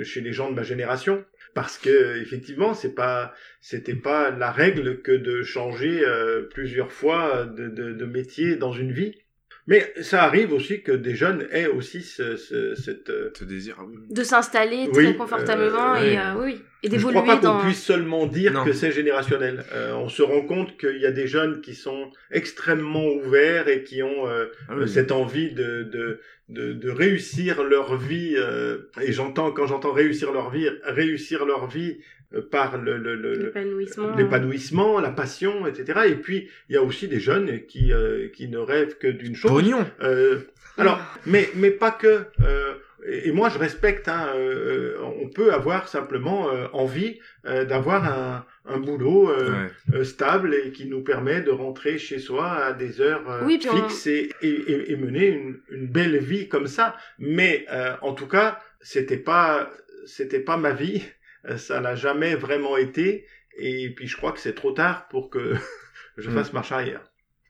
chez 0.04 0.20
les 0.20 0.32
gens 0.32 0.48
de 0.48 0.54
ma 0.54 0.62
génération 0.62 1.24
parce 1.54 1.78
que 1.78 2.20
effectivement 2.20 2.74
c'est 2.74 2.94
pas 2.94 3.32
c'était 3.60 3.94
pas 3.94 4.30
la 4.30 4.50
règle 4.50 5.02
que 5.02 5.12
de 5.12 5.42
changer 5.42 6.02
plusieurs 6.50 6.92
fois 6.92 7.46
de, 7.46 7.68
de 7.68 8.04
métier 8.04 8.56
dans 8.56 8.72
une 8.72 8.92
vie. 8.92 9.23
Mais 9.66 9.94
ça 10.02 10.24
arrive 10.24 10.52
aussi 10.52 10.82
que 10.82 10.92
des 10.92 11.14
jeunes 11.14 11.46
aient 11.50 11.66
aussi 11.66 12.02
ce, 12.02 12.36
ce, 12.36 12.74
cette... 12.74 13.10
Ce 13.34 13.44
désir, 13.44 13.78
oui. 13.88 13.96
De 14.10 14.22
s'installer 14.22 14.90
très 14.92 15.14
confortablement 15.14 15.96
et, 15.96 16.18
euh, 16.18 16.34
oui, 16.38 16.60
et 16.82 16.90
d'évoluer 16.90 17.18
Je 17.18 17.22
crois 17.22 17.40
pas 17.40 17.54
qu'on 17.54 17.64
puisse 17.64 17.82
seulement 17.82 18.26
dire 18.26 18.62
que 18.64 18.74
c'est 18.74 18.92
générationnel. 18.92 19.64
Euh, 19.72 19.94
on 19.94 20.10
se 20.10 20.22
rend 20.22 20.42
compte 20.42 20.76
qu'il 20.76 20.98
y 20.98 21.06
a 21.06 21.12
des 21.12 21.26
jeunes 21.26 21.62
qui 21.62 21.74
sont 21.74 22.10
extrêmement 22.30 23.06
ouverts 23.06 23.68
et 23.68 23.84
qui 23.84 24.02
ont 24.02 24.28
euh, 24.28 24.46
ah 24.68 24.74
cette 24.86 25.12
envie 25.12 25.52
de, 25.52 25.84
de, 25.84 26.20
de, 26.50 26.74
de, 26.74 26.90
réussir 26.90 27.64
leur 27.64 27.96
vie. 27.96 28.36
et 29.00 29.12
j'entends, 29.12 29.50
quand 29.50 29.66
j'entends 29.66 29.92
réussir 29.92 30.30
leur 30.30 30.50
vie, 30.50 30.68
réussir 30.84 31.46
leur 31.46 31.68
vie 31.68 31.96
euh, 31.96 32.13
par 32.50 32.78
le, 32.78 32.96
l'épanouissement, 34.16 35.00
la 35.00 35.10
passion, 35.10 35.66
etc. 35.66 36.00
Et 36.08 36.16
puis 36.16 36.48
il 36.68 36.74
y 36.74 36.78
a 36.78 36.82
aussi 36.82 37.08
des 37.08 37.20
jeunes 37.20 37.64
qui 37.66 37.92
euh, 37.92 38.28
qui 38.28 38.48
ne 38.48 38.58
rêvent 38.58 38.98
que 38.98 39.06
d'une 39.06 39.34
chose. 39.34 39.50
Pognon. 39.50 39.86
Euh, 40.02 40.40
alors, 40.76 41.00
mais 41.26 41.48
mais 41.54 41.70
pas 41.70 41.90
que. 41.90 42.24
Euh, 42.40 42.74
et 43.06 43.32
moi, 43.32 43.50
je 43.50 43.58
respecte. 43.58 44.08
Hein, 44.08 44.32
euh, 44.34 44.96
on 45.20 45.28
peut 45.28 45.52
avoir 45.52 45.88
simplement 45.88 46.48
envie 46.72 47.20
d'avoir 47.44 48.04
un, 48.04 48.46
un 48.64 48.78
boulot 48.78 49.30
stable 50.02 50.54
et 50.54 50.72
qui 50.72 50.86
nous 50.86 51.02
permet 51.02 51.42
de 51.42 51.50
rentrer 51.50 51.98
chez 51.98 52.18
soi 52.18 52.50
à 52.50 52.72
des 52.72 53.02
heures 53.02 53.46
fixes 53.46 54.06
et, 54.06 54.30
et, 54.40 54.92
et, 54.92 54.96
mener 54.96 55.26
une, 55.26 55.60
une, 55.70 55.86
belle 55.86 56.16
vie 56.16 56.48
comme 56.48 56.66
ça. 56.66 56.96
Mais 57.18 57.66
en 58.00 58.14
tout 58.14 58.26
cas, 58.26 58.58
c'était 58.80 59.18
pas 59.18 59.70
c'était 60.06 60.40
pas 60.40 60.56
ma 60.56 60.72
vie 60.72 61.02
euh, 61.02 61.08
ça 61.56 61.80
n'a 61.80 61.94
jamais 61.94 62.34
vraiment 62.34 62.76
été. 62.76 63.26
Et 63.56 63.90
puis 63.94 64.06
je 64.06 64.16
crois 64.16 64.32
que 64.32 64.40
c'est 64.40 64.54
trop 64.54 64.72
tard 64.72 65.08
pour 65.08 65.30
que 65.30 65.54
je 66.16 66.30
mm. 66.30 66.34
fasse 66.34 66.52
marche 66.52 66.72
arrière. 66.72 67.02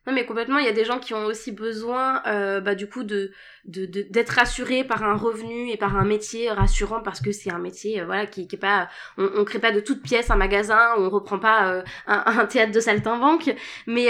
Non 0.07 0.13
mais 0.13 0.25
complètement, 0.25 0.59
il 0.59 0.65
y 0.65 0.69
a 0.69 0.73
des 0.73 0.85
gens 0.85 0.99
qui 0.99 1.15
ont 1.15 1.25
aussi 1.25 1.51
besoin 1.51 2.21
euh, 2.27 2.61
bah, 2.61 2.75
du 2.75 2.87
coup 2.87 3.03
de 3.03 3.31
d'être 3.65 4.31
de, 4.31 4.35
rassurés 4.35 4.83
par 4.83 5.03
un 5.03 5.15
revenu 5.15 5.71
et 5.71 5.77
par 5.77 5.97
un 5.97 6.05
métier 6.05 6.51
rassurant 6.51 7.01
parce 7.01 7.19
que 7.19 7.31
c'est 7.31 7.51
un 7.51 7.57
métier 7.57 7.99
euh, 7.99 8.05
voilà 8.05 8.27
qui, 8.27 8.47
qui 8.47 8.55
est 8.55 8.59
pas 8.59 8.87
on, 9.17 9.27
on 9.37 9.43
crée 9.43 9.57
pas 9.57 9.71
de 9.71 9.79
toute 9.79 10.03
pièce 10.03 10.29
un 10.29 10.35
magasin, 10.35 10.93
on 10.99 11.09
reprend 11.09 11.39
pas 11.39 11.71
euh, 11.71 11.83
un, 12.05 12.23
un, 12.27 12.45
théâtre 12.45 12.71
de 12.71 12.79
saltimbanque, 12.79 13.55
mais 13.87 14.09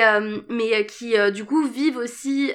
mais 0.50 0.86
qui 0.86 1.16
du 1.32 1.46
coup 1.46 1.66
vivent 1.66 1.98
aussi 1.98 2.52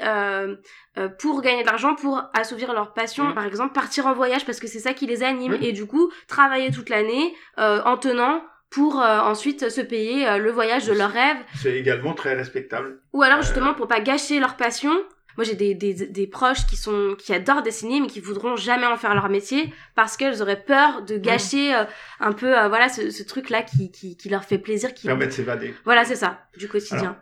pour 1.18 1.40
gagner 1.40 1.62
de 1.62 1.66
l'argent, 1.66 1.94
pour 1.94 2.22
assouvir 2.35 2.74
leur 2.74 2.92
passion, 2.92 3.31
mm. 3.31 3.35
par 3.35 3.46
exemple 3.46 3.72
partir 3.72 4.07
en 4.07 4.12
voyage 4.12 4.44
parce 4.44 4.61
que 4.61 4.66
c'est 4.66 4.81
ça 4.81 4.92
qui 4.92 5.07
les 5.07 5.22
anime 5.22 5.57
et 5.62 5.72
du 5.72 5.87
coup 5.87 6.12
travailler 6.29 6.70
toute 6.70 6.90
l'année 6.90 7.35
en 7.57 7.96
tenant 7.96 8.42
pour 8.70 9.00
euh, 9.00 9.18
ensuite 9.18 9.68
se 9.68 9.80
payer 9.80 10.26
euh, 10.26 10.38
le 10.38 10.50
voyage 10.50 10.87
de 10.87 10.92
leur 10.92 11.11
rêve. 11.11 11.37
C'est 11.56 11.76
également 11.76 12.14
très 12.14 12.35
respectable. 12.35 13.00
Ou 13.12 13.22
alors 13.22 13.42
justement 13.42 13.74
pour 13.74 13.88
pas 13.88 14.00
gâcher 14.00 14.38
leur 14.40 14.56
passion. 14.56 14.92
Moi 15.37 15.44
j'ai 15.44 15.54
des, 15.54 15.74
des, 15.74 15.94
des, 15.94 16.26
proches 16.26 16.66
qui 16.66 16.76
sont 16.76 17.14
qui 17.18 17.33
adorent 17.33 17.62
dessiner 17.62 18.00
mais 18.00 18.09
qui 18.09 18.20
voudront 18.20 18.56
jamais 18.56 18.87
en 18.87 18.96
faire 18.96 19.14
leur 19.14 19.28
métier 19.28 19.72
parce 19.94 20.16
qu'elles 20.16 20.42
auraient 20.42 20.62
peur 20.62 21.02
de 21.02 21.16
gâcher 21.18 21.74
euh, 21.74 21.85
un 22.18 22.33
peu 22.33 22.50
voilà 22.68 22.88
ce, 22.88 23.11
ce, 23.11 23.22
truc 23.22 23.48
là 23.48 23.62
qui, 23.62 23.90
qui, 23.90 24.16
qui, 24.16 24.28
leur 24.28 24.44
fait 24.44 24.59
plaisir 24.59 24.92
qui 24.92 25.06
permet 25.06 25.26
de 25.26 25.33
s'évader. 25.33 25.72
Voilà 25.85 26.04
c'est 26.04 26.16
ça 26.16 26.46
du 26.59 26.68
quotidien. 26.68 27.16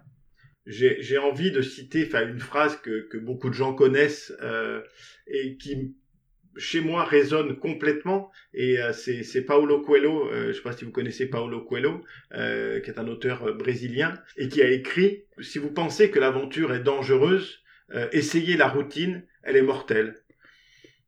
J'ai 0.67 1.19
envie 1.19 1.51
de 1.51 1.63
citer 1.63 2.07
enfin 2.07 2.27
une 2.27 2.41
phrase 2.41 2.77
que, 2.79 3.09
que 3.09 3.19
beaucoup 3.19 3.51
de 3.51 3.55
gens 3.55 3.75
connaissent 3.75 4.33
et 5.27 5.57
qui 5.59 5.95
chez 6.59 6.81
moi 6.81 7.05
résonne 7.05 7.57
complètement 7.57 8.31
et 8.53 8.81
euh, 8.81 8.93
c'est 8.93 9.43
Paulo 9.43 9.81
Coelho, 9.81 10.29
euh, 10.29 10.43
je 10.45 10.49
ne 10.49 10.53
sais 10.53 10.63
pas 10.63 10.73
si 10.73 10.85
vous 10.85 10.91
connaissez 10.91 11.27
Paulo 11.27 11.63
Coelho, 11.63 12.05
euh, 12.35 12.81
qui 12.81 12.91
est 12.91 12.99
un 12.99 13.07
auteur 13.09 13.55
brésilien 13.55 14.15
et 14.37 14.49
qui 14.49 14.63
a 14.63 14.71
écrit 14.71 15.25
si 15.41 15.59
vous 15.59 15.71
pensez 15.71 16.11
que 16.11 16.19
l'aventure 16.19 16.75
est 16.75 16.81
dangereuse, 16.81 17.63
essayez 18.13 18.57
la 18.57 18.69
routine, 18.69 19.25
elle 19.43 19.57
est 19.57 19.63
mortelle. 19.63 20.17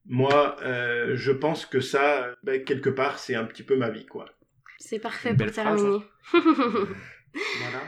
Moi, 0.06 0.56
je 0.62 1.30
pense 1.30 1.66
que 1.66 1.80
ça, 1.80 2.34
ben, 2.42 2.64
quelque 2.64 2.88
part, 2.88 3.18
c'est 3.18 3.34
un 3.34 3.44
petit 3.44 3.62
peu 3.62 3.76
ma 3.76 3.90
vie, 3.90 4.06
quoi. 4.06 4.26
C'est 4.78 4.98
parfait 4.98 5.34
pour 5.34 5.50
terminer. 5.50 5.98
voilà. 6.32 7.82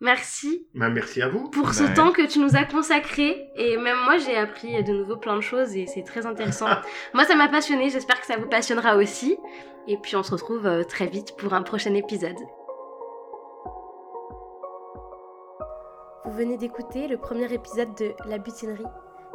Merci. 0.00 0.66
Bah, 0.74 0.88
merci 0.88 1.20
à 1.22 1.28
vous. 1.28 1.50
Pour 1.50 1.74
ce 1.74 1.82
Bah, 1.82 1.92
temps 1.94 2.12
que 2.12 2.26
tu 2.26 2.38
nous 2.38 2.54
as 2.54 2.64
consacré. 2.64 3.50
Et 3.56 3.76
même 3.76 3.96
moi, 4.04 4.16
j'ai 4.18 4.36
appris 4.36 4.82
de 4.84 4.92
nouveau 4.92 5.16
plein 5.16 5.34
de 5.36 5.40
choses 5.40 5.76
et 5.76 5.86
c'est 5.86 6.04
très 6.04 6.24
intéressant. 6.24 6.68
moi, 7.14 7.24
ça 7.24 7.34
m'a 7.34 7.48
passionné. 7.48 7.90
J'espère 7.90 8.20
que 8.20 8.26
ça 8.26 8.36
vous 8.36 8.48
passionnera 8.48 8.96
aussi. 8.96 9.36
Et 9.88 9.96
puis, 9.96 10.14
on 10.16 10.22
se 10.22 10.30
retrouve 10.32 10.66
euh, 10.66 10.84
très 10.84 11.06
vite 11.06 11.36
pour 11.36 11.52
un 11.52 11.62
prochain 11.62 11.94
épisode. 11.94 12.36
Vous 16.24 16.32
venez 16.36 16.58
d'écouter 16.58 17.08
le 17.08 17.16
premier 17.16 17.52
épisode 17.52 17.94
de 17.96 18.12
La 18.26 18.38
Butinerie. 18.38 18.84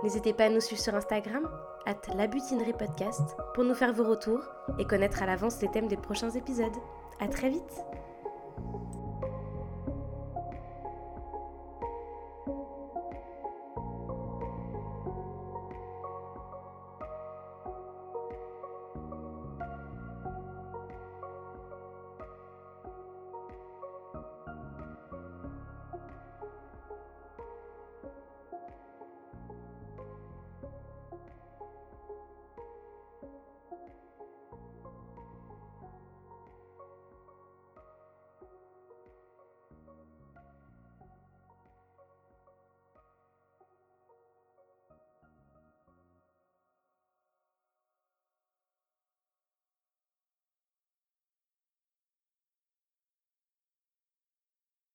N'hésitez 0.03 0.31
pas 0.33 0.45
à 0.45 0.49
nous 0.49 0.61
suivre 0.61 0.81
sur 0.81 0.93
Instagram, 0.93 1.49
at 1.85 1.95
La 2.15 2.27
Butinerie 2.27 2.73
Podcast, 2.73 3.35
pour 3.55 3.63
nous 3.63 3.73
faire 3.73 3.93
vos 3.93 4.03
retours 4.03 4.43
et 4.77 4.85
connaître 4.85 5.23
à 5.23 5.25
l'avance 5.25 5.61
les 5.61 5.71
thèmes 5.71 5.87
des 5.87 5.97
prochains 5.97 6.29
épisodes. 6.31 6.75
À 7.19 7.27
très 7.27 7.49
vite! 7.49 7.83